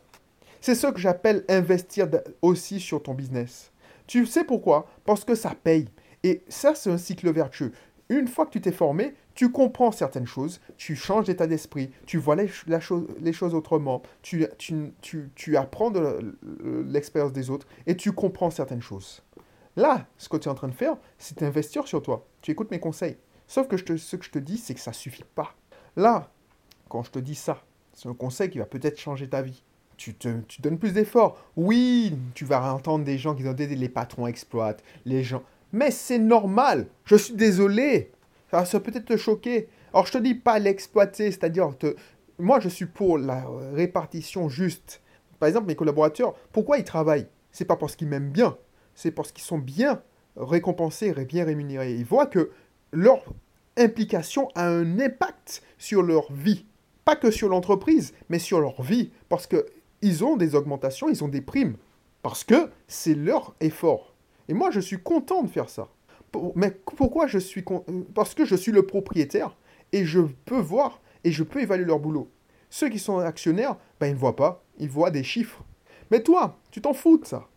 C'est 0.60 0.74
ce 0.74 0.86
que 0.88 1.00
j'appelle 1.00 1.44
investir 1.48 2.08
aussi 2.42 2.80
sur 2.80 3.02
ton 3.02 3.14
business. 3.14 3.72
Tu 4.06 4.26
sais 4.26 4.44
pourquoi? 4.44 4.86
Parce 5.04 5.24
que 5.24 5.34
ça 5.34 5.54
paye. 5.54 5.88
Et 6.22 6.42
ça, 6.48 6.74
c'est 6.74 6.90
un 6.90 6.98
cycle 6.98 7.30
vertueux. 7.32 7.72
Une 8.10 8.28
fois 8.28 8.44
que 8.44 8.50
tu 8.50 8.60
t'es 8.60 8.72
formé, 8.72 9.14
tu 9.40 9.50
comprends 9.50 9.90
certaines 9.90 10.26
choses, 10.26 10.60
tu 10.76 10.94
changes 10.94 11.24
d'état 11.24 11.46
d'esprit, 11.46 11.90
tu 12.04 12.18
vois 12.18 12.36
les, 12.36 12.46
choses 13.32 13.54
autrement, 13.54 14.02
tu, 14.20 14.46
apprends 15.56 15.90
de 15.90 16.36
l'expérience 16.86 17.32
des 17.32 17.48
autres 17.48 17.66
et 17.86 17.96
tu 17.96 18.12
comprends 18.12 18.50
certaines 18.50 18.82
choses. 18.82 19.22
Là, 19.76 20.06
ce 20.18 20.28
que 20.28 20.36
tu 20.36 20.46
es 20.46 20.52
en 20.52 20.54
train 20.54 20.68
de 20.68 20.74
faire, 20.74 20.98
c'est 21.16 21.42
investir 21.42 21.88
sur 21.88 22.02
toi. 22.02 22.26
Tu 22.42 22.50
écoutes 22.50 22.70
mes 22.70 22.80
conseils. 22.80 23.16
Sauf 23.46 23.66
que 23.66 23.78
ce 23.78 24.16
que 24.16 24.24
je 24.24 24.30
te 24.30 24.38
dis, 24.38 24.58
c'est 24.58 24.74
que 24.74 24.80
ça 24.80 24.92
suffit 24.92 25.24
pas. 25.34 25.54
Là, 25.96 26.30
quand 26.90 27.02
je 27.02 27.10
te 27.10 27.18
dis 27.18 27.34
ça, 27.34 27.64
c'est 27.94 28.10
un 28.10 28.14
conseil 28.14 28.50
qui 28.50 28.58
va 28.58 28.66
peut-être 28.66 29.00
changer 29.00 29.26
ta 29.26 29.40
vie 29.40 29.64
tu, 29.96 30.14
te, 30.14 30.40
tu 30.48 30.60
donnes 30.60 30.78
plus 30.78 30.92
d'efforts. 30.92 31.38
Oui, 31.56 32.14
tu 32.34 32.44
vas 32.44 32.74
entendre 32.74 33.06
des 33.06 33.16
gens 33.16 33.34
qui 33.34 33.48
ont 33.48 33.54
dit 33.54 33.66
les 33.66 33.88
patrons 33.88 34.26
exploitent, 34.26 34.82
les 35.06 35.22
gens. 35.22 35.42
Mais 35.72 35.90
c'est 35.90 36.18
normal. 36.18 36.88
Je 37.06 37.16
suis 37.16 37.34
désolé. 37.34 38.12
Ça 38.50 38.80
peut-être 38.80 39.06
te 39.06 39.16
choquer. 39.16 39.68
Alors, 39.92 40.06
je 40.06 40.12
te 40.12 40.18
dis 40.18 40.34
pas 40.34 40.58
l'exploiter, 40.58 41.30
c'est-à-dire, 41.30 41.70
moi, 42.38 42.60
je 42.60 42.68
suis 42.68 42.86
pour 42.86 43.18
la 43.18 43.44
répartition 43.72 44.48
juste. 44.48 45.02
Par 45.38 45.48
exemple, 45.48 45.66
mes 45.66 45.76
collaborateurs, 45.76 46.34
pourquoi 46.52 46.78
ils 46.78 46.84
travaillent? 46.84 47.28
C'est 47.52 47.64
pas 47.64 47.76
parce 47.76 47.96
qu'ils 47.96 48.08
m'aiment 48.08 48.30
bien, 48.30 48.56
c'est 48.94 49.10
parce 49.10 49.32
qu'ils 49.32 49.44
sont 49.44 49.58
bien 49.58 50.02
récompensés 50.36 51.12
et 51.16 51.24
bien 51.24 51.44
rémunérés. 51.44 51.94
Ils 51.94 52.04
voient 52.04 52.26
que 52.26 52.50
leur 52.92 53.24
implication 53.76 54.48
a 54.54 54.68
un 54.68 54.98
impact 55.00 55.62
sur 55.78 56.02
leur 56.02 56.32
vie. 56.32 56.66
Pas 57.04 57.16
que 57.16 57.30
sur 57.30 57.48
l'entreprise, 57.48 58.14
mais 58.28 58.38
sur 58.38 58.60
leur 58.60 58.82
vie. 58.82 59.10
Parce 59.28 59.46
que 59.46 59.66
ils 60.02 60.24
ont 60.24 60.36
des 60.36 60.54
augmentations, 60.54 61.08
ils 61.08 61.24
ont 61.24 61.28
des 61.28 61.40
primes. 61.40 61.76
Parce 62.22 62.44
que 62.44 62.70
c'est 62.86 63.14
leur 63.14 63.54
effort. 63.60 64.14
Et 64.48 64.54
moi, 64.54 64.70
je 64.70 64.80
suis 64.80 64.98
content 64.98 65.42
de 65.42 65.48
faire 65.48 65.70
ça. 65.70 65.88
Mais 66.54 66.70
pourquoi 66.96 67.26
je 67.26 67.38
suis 67.38 67.64
euh, 67.70 68.02
Parce 68.14 68.34
que 68.34 68.44
je 68.44 68.54
suis 68.54 68.72
le 68.72 68.86
propriétaire 68.86 69.56
et 69.92 70.04
je 70.04 70.20
peux 70.44 70.60
voir 70.60 71.00
et 71.24 71.32
je 71.32 71.42
peux 71.42 71.60
évaluer 71.60 71.84
leur 71.84 71.98
boulot. 71.98 72.28
Ceux 72.70 72.88
qui 72.88 72.98
sont 72.98 73.18
actionnaires, 73.18 73.76
ben, 73.98 74.06
ils 74.06 74.14
ne 74.14 74.18
voient 74.18 74.36
pas, 74.36 74.62
ils 74.78 74.88
voient 74.88 75.10
des 75.10 75.24
chiffres. 75.24 75.64
Mais 76.10 76.22
toi, 76.22 76.58
tu 76.70 76.80
t'en 76.80 76.92
fous 76.92 77.18
de 77.18 77.26
ça. 77.26 77.48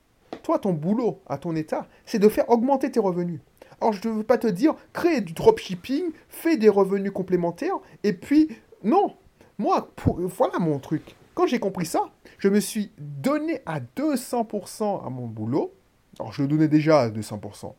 Toi, 0.42 0.60
ton 0.60 0.74
boulot, 0.74 1.22
à 1.28 1.38
ton 1.38 1.56
état, 1.56 1.88
c'est 2.06 2.20
de 2.20 2.30
faire 2.30 2.50
augmenter 2.50 2.92
tes 2.92 3.00
revenus. 3.00 3.40
Alors, 3.80 3.94
je 3.94 4.08
ne 4.08 4.14
veux 4.16 4.24
pas 4.24 4.38
te 4.38 4.48
dire, 4.48 4.76
crée 4.94 5.22
du 5.22 5.34
dropshipping, 5.34 6.12
fais 6.30 6.58
des 6.58 6.70
revenus 6.70 7.12
complémentaires, 7.12 7.76
et 8.04 8.14
puis, 8.14 8.50
non. 8.84 9.16
Moi, 9.58 9.90
voilà 10.06 10.60
mon 10.60 10.80
truc. 10.80 11.16
Quand 11.36 11.48
j'ai 11.48 11.60
compris 11.60 11.86
ça, 11.86 12.10
je 12.38 12.50
me 12.50 12.60
suis 12.60 12.92
donné 12.98 13.62
à 13.66 13.80
200% 13.80 15.06
à 15.06 15.10
mon 15.10 15.28
boulot. 15.28 15.74
Alors, 16.20 16.32
je 16.34 16.44
donnais 16.44 16.68
déjà 16.68 17.02
à 17.02 17.10
200%. 17.10 17.74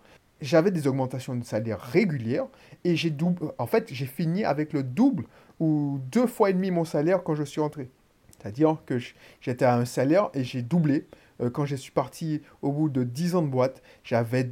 J'avais 0.45 0.71
des 0.71 0.87
augmentations 0.87 1.35
de 1.35 1.43
salaire 1.43 1.81
régulières 1.81 2.47
et 2.85 2.97
j'ai 2.97 3.09
double, 3.09 3.53
en 3.57 3.67
fait, 3.67 3.89
j'ai 3.91 4.05
fini 4.05 4.45
avec 4.45 4.75
le 4.75 4.83
double 4.83 5.25
ou 5.59 5.99
deux 6.13 6.27
fois 6.27 6.51
et 6.51 6.53
demi 6.53 6.71
mon 6.71 6.85
salaire 6.85 7.23
quand 7.23 7.35
je 7.35 7.45
suis 7.45 7.63
entré. 7.63 7.89
C'est-à-dire 8.29 8.77
que 8.85 8.99
j'étais 9.41 9.65
à 9.65 9.75
un 9.75 9.87
salaire 9.87 10.29
et 10.35 10.45
j'ai 10.45 10.61
doublé. 10.61 11.07
Euh, 11.41 11.49
quand 11.49 11.65
je 11.65 11.77
suis 11.77 11.93
parti 11.93 12.43
au 12.61 12.73
bout 12.73 12.91
de 12.91 13.05
10 13.05 13.37
ans 13.37 13.43
de 13.43 13.49
boîte, 13.49 13.83
j'avais, 14.03 14.51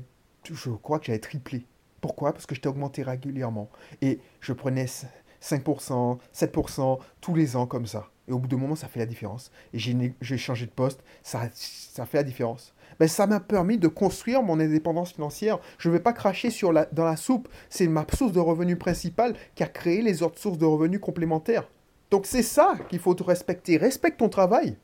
je 0.51 0.71
crois 0.71 0.99
que 0.99 1.05
j'avais 1.07 1.19
triplé. 1.19 1.67
Pourquoi? 2.01 2.33
Parce 2.33 2.47
que 2.47 2.55
j'étais 2.55 2.69
augmenté 2.69 3.03
régulièrement. 3.03 3.71
Et 4.01 4.19
je 4.41 4.55
prenais 4.55 4.87
5%, 5.43 6.19
7%, 6.35 6.99
tous 7.21 7.35
les 7.35 7.57
ans 7.57 7.67
comme 7.67 7.87
ça. 7.87 8.09
Et 8.29 8.33
au 8.33 8.39
bout 8.39 8.49
d'un 8.49 8.57
moment, 8.57 8.77
ça 8.77 8.89
fait 8.89 9.01
la 9.01 9.07
différence. 9.07 9.51
Et 9.75 9.79
j'ai 9.79 10.39
changé 10.39 10.67
de 10.67 10.71
poste, 10.71 11.03
ça, 11.23 11.49
ça 11.53 12.07
fait 12.07 12.19
la 12.19 12.23
différence. 12.23 12.75
Ben, 12.99 13.09
ça 13.09 13.27
m'a 13.27 13.41
permis 13.41 13.79
de 13.79 13.89
construire 13.89 14.43
mon 14.43 14.61
indépendance 14.61 15.13
financière. 15.13 15.59
Je 15.79 15.89
ne 15.89 15.95
vais 15.95 16.01
pas 16.01 16.13
cracher 16.13 16.51
sur 16.51 16.73
la, 16.73 16.85
dans 16.87 17.05
la 17.05 17.17
soupe. 17.17 17.49
C'est 17.69 17.89
ma 17.89 18.07
source 18.15 18.33
de 18.33 18.41
revenus 18.41 18.79
principale 18.79 19.35
qui 19.55 19.63
a 19.63 19.67
créé 19.67 20.03
les 20.03 20.23
autres 20.23 20.39
sources 20.39 20.59
de 20.59 20.67
revenus 20.67 21.01
complémentaires. 21.01 21.69
Donc 22.11 22.27
c'est 22.27 22.43
ça 22.43 22.75
qu'il 22.91 22.99
faut 22.99 23.15
te 23.15 23.23
respecter. 23.23 23.77
Respecte 23.77 24.19
ton 24.19 24.29
travail. 24.29 24.77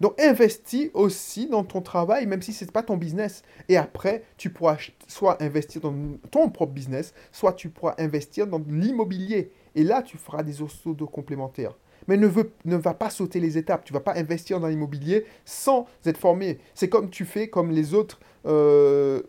Donc 0.00 0.20
investis 0.20 0.90
aussi 0.94 1.48
dans 1.48 1.64
ton 1.64 1.80
travail, 1.80 2.26
même 2.26 2.42
si 2.42 2.52
ce 2.52 2.64
n'est 2.64 2.70
pas 2.70 2.82
ton 2.82 2.96
business. 2.96 3.42
Et 3.68 3.76
après, 3.76 4.24
tu 4.36 4.50
pourras 4.50 4.76
soit 5.06 5.42
investir 5.42 5.80
dans 5.80 5.94
ton 6.30 6.50
propre 6.50 6.72
business, 6.72 7.14
soit 7.32 7.52
tu 7.52 7.70
pourras 7.70 7.94
investir 7.98 8.46
dans 8.46 8.62
l'immobilier. 8.68 9.50
Et 9.74 9.84
là, 9.84 10.02
tu 10.02 10.18
feras 10.18 10.42
des 10.42 10.54
de 10.54 11.04
complémentaires. 11.04 11.74
Mais 12.06 12.16
ne, 12.16 12.26
va 12.76 12.94
pas 12.94 13.10
sauter 13.10 13.40
les 13.40 13.56
étapes. 13.56 13.84
Tu 13.84 13.92
ne 13.92 13.98
vas 13.98 14.02
pas 14.02 14.16
investir 14.16 14.60
dans 14.60 14.68
l'immobilier 14.68 15.24
sans 15.44 15.86
être 16.04 16.18
formé. 16.18 16.58
C'est 16.74 16.88
comme 16.88 17.10
tu 17.10 17.24
fais 17.24 17.48
comme 17.48 17.70
les 17.70 17.94
autres 17.94 18.20
euh, 18.46 19.22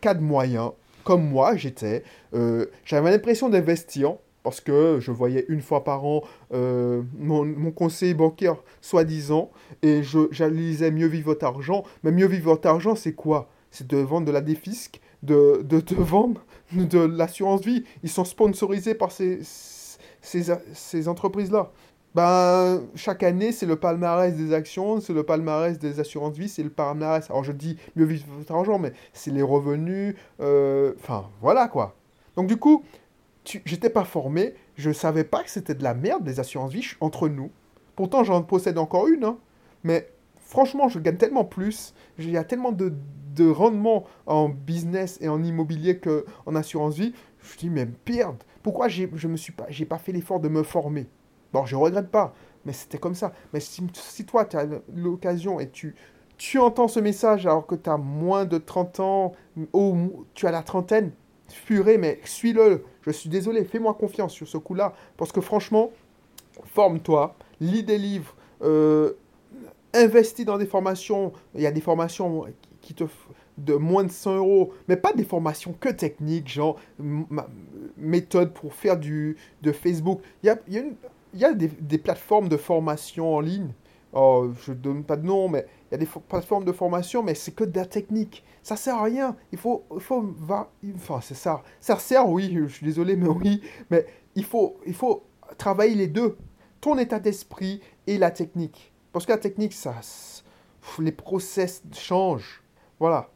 cadres 0.00 0.22
moyens. 0.22 0.72
Comme 1.04 1.28
moi, 1.28 1.56
j'étais. 1.56 2.02
Euh, 2.34 2.66
j'avais 2.84 3.10
l'impression 3.10 3.48
d'investir 3.48 4.16
parce 4.42 4.60
que 4.60 4.98
je 5.00 5.10
voyais 5.10 5.44
une 5.48 5.60
fois 5.60 5.84
par 5.84 6.04
an 6.04 6.22
euh, 6.52 7.02
mon, 7.18 7.70
conseiller 7.70 8.14
bancaire, 8.14 8.56
soi-disant, 8.80 9.50
et 9.82 10.02
j'analysais 10.30 10.90
mieux 10.90 11.06
vivre 11.06 11.26
votre 11.26 11.44
argent. 11.44 11.84
Mais 12.02 12.12
mieux 12.12 12.26
vivre 12.26 12.46
votre 12.46 12.66
argent, 12.66 12.94
c'est 12.94 13.12
quoi? 13.12 13.50
C'est 13.70 13.86
de 13.86 13.98
vendre 13.98 14.26
de 14.26 14.32
la 14.32 14.40
défisque, 14.40 15.00
de, 15.22 15.62
de, 15.64 15.80
de 15.80 15.94
vendre? 15.96 16.40
De 16.72 16.98
l'assurance 16.98 17.62
vie. 17.62 17.84
Ils 18.02 18.10
sont 18.10 18.24
sponsorisés 18.24 18.94
par 18.94 19.12
ces, 19.12 19.40
ces, 20.20 20.52
ces 20.72 21.08
entreprises-là. 21.08 21.70
Ben, 22.14 22.82
chaque 22.94 23.22
année, 23.22 23.52
c'est 23.52 23.66
le 23.66 23.76
palmarès 23.76 24.34
des 24.34 24.52
actions, 24.52 25.00
c'est 25.00 25.12
le 25.12 25.22
palmarès 25.22 25.78
des 25.78 26.00
assurances 26.00 26.36
vie, 26.36 26.48
c'est 26.48 26.62
le 26.62 26.70
palmarès. 26.70 27.28
Alors 27.30 27.44
je 27.44 27.52
dis 27.52 27.76
mieux 27.96 28.06
vivre 28.06 28.26
votre 28.38 28.52
argent, 28.52 28.78
mais 28.78 28.92
c'est 29.12 29.30
les 29.30 29.42
revenus. 29.42 30.16
Euh, 30.40 30.94
enfin, 30.98 31.28
voilà 31.40 31.68
quoi. 31.68 31.94
Donc 32.36 32.46
du 32.46 32.56
coup, 32.56 32.82
j'étais 33.44 33.90
pas 33.90 34.04
formé, 34.04 34.54
je 34.76 34.90
savais 34.90 35.24
pas 35.24 35.42
que 35.42 35.50
c'était 35.50 35.74
de 35.74 35.82
la 35.82 35.94
merde 35.94 36.26
les 36.26 36.40
assurances 36.40 36.72
vie 36.72 36.86
entre 37.00 37.28
nous. 37.28 37.50
Pourtant, 37.94 38.24
j'en 38.24 38.42
possède 38.42 38.78
encore 38.78 39.08
une, 39.08 39.24
hein. 39.24 39.38
mais 39.84 40.08
franchement, 40.38 40.88
je 40.88 40.98
gagne 40.98 41.16
tellement 41.16 41.44
plus, 41.44 41.94
il 42.18 42.30
y 42.30 42.36
a 42.36 42.44
tellement 42.44 42.72
de, 42.72 42.92
de 43.38 43.50
rendement 43.50 44.04
en 44.26 44.48
business 44.48 45.18
et 45.20 45.28
en 45.28 45.42
immobilier 45.42 45.98
qu'en 45.98 46.54
assurance 46.54 46.96
vie. 46.96 47.14
Je 47.40 47.58
dis, 47.58 47.70
mais 47.70 47.88
merde, 48.08 48.42
pourquoi 48.62 48.88
je 48.88 49.28
me 49.28 49.36
suis 49.36 49.52
pas, 49.52 49.66
j'ai 49.68 49.84
pas 49.84 49.98
fait 49.98 50.12
l'effort 50.12 50.40
de 50.40 50.48
me 50.48 50.62
former? 50.62 51.06
Bon, 51.52 51.64
je 51.64 51.76
regrette 51.76 52.10
pas, 52.10 52.34
mais 52.64 52.72
c'était 52.72 52.98
comme 52.98 53.14
ça. 53.14 53.32
Mais 53.52 53.60
si, 53.60 53.82
si 53.94 54.26
toi, 54.26 54.44
tu 54.44 54.56
as 54.56 54.66
l'occasion 54.94 55.60
et 55.60 55.70
tu, 55.70 55.94
tu 56.36 56.58
entends 56.58 56.88
ce 56.88 57.00
message 57.00 57.46
alors 57.46 57.66
que 57.66 57.74
tu 57.74 57.88
as 57.88 57.96
moins 57.96 58.44
de 58.44 58.58
30 58.58 59.00
ans 59.00 59.32
ou 59.72 60.24
tu 60.34 60.46
as 60.46 60.50
la 60.50 60.62
trentaine, 60.62 61.12
purée, 61.64 61.98
mais 61.98 62.20
suis-le. 62.24 62.84
Je 63.02 63.10
suis 63.10 63.30
désolé, 63.30 63.64
fais-moi 63.64 63.94
confiance 63.94 64.32
sur 64.32 64.46
ce 64.46 64.58
coup-là. 64.58 64.94
Parce 65.16 65.32
que 65.32 65.40
franchement, 65.40 65.90
forme-toi, 66.64 67.34
lis 67.60 67.82
des 67.82 67.98
livres, 67.98 68.34
euh, 68.62 69.12
investis 69.94 70.44
dans 70.44 70.58
des 70.58 70.66
formations. 70.66 71.32
Il 71.54 71.62
y 71.62 71.66
a 71.66 71.70
des 71.70 71.80
formations 71.80 72.44
qui 72.88 72.94
te 72.94 73.04
de 73.58 73.74
moins 73.74 74.04
de 74.04 74.10
100 74.10 74.36
euros, 74.36 74.72
mais 74.88 74.96
pas 74.96 75.12
des 75.12 75.24
formations 75.24 75.74
que 75.78 75.90
techniques, 75.90 76.48
genre 76.48 76.76
méthode 77.98 78.54
pour 78.54 78.72
faire 78.72 78.96
du, 78.96 79.36
de 79.60 79.72
Facebook. 79.72 80.22
Il 80.42 80.46
y 80.46 80.50
a, 80.50 80.58
y 80.68 80.82
y 81.34 81.44
a 81.44 81.52
des, 81.52 81.68
des, 81.68 81.98
plateformes 81.98 82.48
de 82.48 82.56
formation 82.56 83.34
en 83.34 83.40
ligne. 83.40 83.72
Oh, 84.14 84.48
je 84.64 84.72
ne 84.72 84.76
donne 84.76 85.04
pas 85.04 85.18
de 85.18 85.26
nom, 85.26 85.50
mais 85.50 85.66
il 85.90 85.92
y 85.92 85.94
a 85.96 85.98
des 85.98 86.08
plateformes 86.28 86.64
de 86.64 86.72
formation, 86.72 87.22
mais 87.22 87.34
c'est 87.34 87.52
que 87.52 87.64
de 87.64 87.76
la 87.76 87.84
technique. 87.84 88.42
Ça 88.62 88.74
sert 88.74 88.96
à 88.96 89.02
rien. 89.02 89.36
Il 89.52 89.58
faut, 89.58 89.84
il 89.94 90.00
faut, 90.00 90.22
va, 90.38 90.70
enfin, 90.94 91.20
c'est 91.20 91.34
ça. 91.34 91.62
Ça 91.78 91.98
sert, 91.98 92.26
oui, 92.26 92.56
je 92.68 92.72
suis 92.72 92.86
désolé, 92.86 93.16
mais 93.16 93.28
oui, 93.28 93.60
mais 93.90 94.06
il 94.34 94.44
faut, 94.44 94.78
il 94.86 94.94
faut 94.94 95.24
travailler 95.58 95.94
les 95.94 96.08
deux. 96.08 96.38
Ton 96.80 96.96
état 96.96 97.20
d'esprit 97.20 97.82
et 98.06 98.16
la 98.16 98.30
technique. 98.30 98.92
Parce 99.12 99.26
que 99.26 99.32
la 99.32 99.38
technique, 99.38 99.74
ça, 99.74 99.94
les 100.98 101.12
process 101.12 101.82
changent. 101.92 102.62
Voilà. 103.00 103.30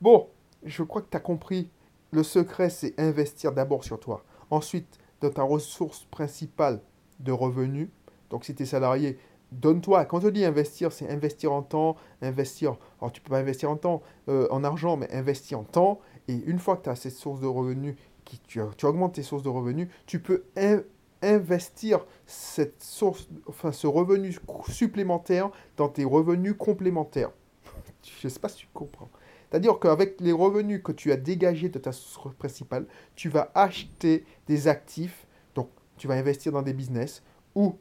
Bon, 0.00 0.28
je 0.64 0.82
crois 0.82 1.02
que 1.02 1.10
tu 1.10 1.16
as 1.16 1.20
compris. 1.20 1.70
Le 2.12 2.22
secret, 2.22 2.70
c'est 2.70 2.98
investir 2.98 3.52
d'abord 3.52 3.84
sur 3.84 3.98
toi. 4.00 4.24
Ensuite, 4.50 4.98
dans 5.20 5.30
ta 5.30 5.42
ressource 5.42 6.06
principale 6.10 6.80
de 7.20 7.32
revenus. 7.32 7.88
Donc, 8.30 8.44
si 8.44 8.54
tu 8.54 8.62
es 8.62 8.66
salarié, 8.66 9.18
donne-toi. 9.52 10.04
Quand 10.04 10.20
je 10.20 10.28
dis 10.28 10.44
investir, 10.44 10.92
c'est 10.92 11.08
investir 11.10 11.52
en 11.52 11.62
temps, 11.62 11.96
investir. 12.22 12.76
Alors, 13.00 13.12
tu 13.12 13.20
peux 13.20 13.30
pas 13.30 13.38
investir 13.38 13.70
en 13.70 13.76
temps, 13.76 14.02
euh, 14.28 14.46
en 14.50 14.64
argent, 14.64 14.96
mais 14.96 15.12
investir 15.12 15.58
en 15.60 15.64
temps. 15.64 16.00
Et 16.28 16.34
une 16.34 16.58
fois 16.58 16.76
que 16.76 16.84
tu 16.84 16.90
as 16.90 16.96
cette 16.96 17.14
source 17.14 17.40
de 17.40 17.46
revenus, 17.46 17.96
qui, 18.24 18.40
tu, 18.40 18.60
tu, 18.76 18.86
augmentes 18.86 19.14
tes 19.14 19.22
sources 19.22 19.42
de 19.42 19.48
revenus, 19.48 19.88
tu 20.06 20.20
peux 20.20 20.44
investir 21.22 22.04
cette 22.26 22.82
source, 22.82 23.28
enfin, 23.46 23.72
ce 23.72 23.86
revenu 23.86 24.36
supplémentaire 24.68 25.50
dans 25.76 25.88
tes 25.88 26.04
revenus 26.04 26.54
complémentaires. 26.58 27.30
Je 28.20 28.26
ne 28.26 28.30
sais 28.30 28.40
pas 28.40 28.48
si 28.48 28.58
tu 28.58 28.68
comprends. 28.72 29.08
C'est-à-dire 29.50 29.78
qu'avec 29.78 30.20
les 30.20 30.32
revenus 30.32 30.82
que 30.82 30.92
tu 30.92 31.12
as 31.12 31.16
dégagés 31.16 31.68
de 31.68 31.78
ta 31.78 31.92
source 31.92 32.34
principale, 32.34 32.86
tu 33.14 33.28
vas 33.28 33.50
acheter 33.54 34.24
des 34.46 34.68
actifs, 34.68 35.26
donc 35.54 35.68
tu 35.96 36.08
vas 36.08 36.14
investir 36.14 36.52
dans 36.52 36.62
des 36.62 36.72
business 36.72 37.22
ou 37.54 37.76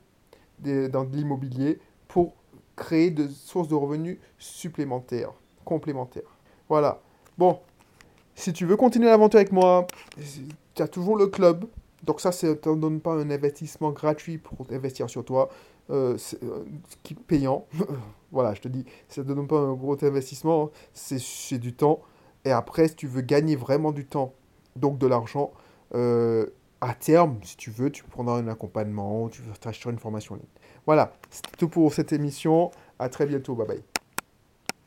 dans 0.59 1.03
de 1.03 1.15
l'immobilier 1.15 1.79
pour 2.07 2.33
créer 2.75 3.09
des 3.09 3.29
sources 3.29 3.67
de 3.67 3.75
revenus 3.75 4.17
supplémentaires, 4.37 5.33
complémentaires. 5.63 6.37
Voilà. 6.69 7.01
Bon, 7.37 7.59
si 8.35 8.53
tu 8.53 8.65
veux 8.65 8.77
continuer 8.77 9.07
l'aventure 9.07 9.39
avec 9.39 9.51
moi, 9.51 9.87
tu 10.73 10.81
as 10.81 10.87
toujours 10.87 11.17
le 11.17 11.27
club. 11.27 11.65
Donc 12.03 12.21
ça, 12.21 12.31
ça 12.31 12.47
ne 12.47 12.53
te 12.53 12.73
donne 12.75 13.01
pas 13.01 13.13
un 13.13 13.29
investissement 13.31 13.91
gratuit 13.91 14.37
pour 14.37 14.67
investir 14.71 15.09
sur 15.09 15.25
toi, 15.25 15.49
euh, 15.89 16.17
euh 16.43 16.63
qui 17.03 17.15
payant. 17.15 17.65
voilà, 18.31 18.53
je 18.53 18.61
te 18.61 18.67
dis, 18.67 18.85
ça 19.07 19.21
ne 19.21 19.27
donne 19.27 19.47
pas 19.47 19.59
un 19.59 19.73
gros 19.73 19.97
investissement, 20.03 20.71
c'est 20.93 21.57
du 21.57 21.73
temps. 21.73 22.01
Et 22.43 22.51
après, 22.51 22.87
si 22.87 22.95
tu 22.95 23.07
veux 23.07 23.21
gagner 23.21 23.55
vraiment 23.55 23.91
du 23.91 24.05
temps, 24.05 24.33
donc 24.75 24.97
de 24.97 25.07
l'argent, 25.07 25.51
euh, 25.93 26.47
à 26.81 26.93
terme, 26.93 27.39
si 27.43 27.57
tu 27.57 27.71
veux, 27.71 27.89
tu 27.89 28.03
prendras 28.03 28.37
un 28.37 28.47
accompagnement, 28.47 29.29
tu 29.29 29.41
vas 29.41 29.55
t'acheter 29.55 29.89
une 29.89 29.99
formation 29.99 30.35
en 30.35 30.37
ligne. 30.37 30.47
Voilà, 30.85 31.13
c'est 31.29 31.57
tout 31.57 31.69
pour 31.69 31.93
cette 31.93 32.13
émission. 32.13 32.71
À 32.99 33.09
très 33.09 33.25
bientôt. 33.25 33.55
Bye 33.55 33.67
bye. 33.67 33.83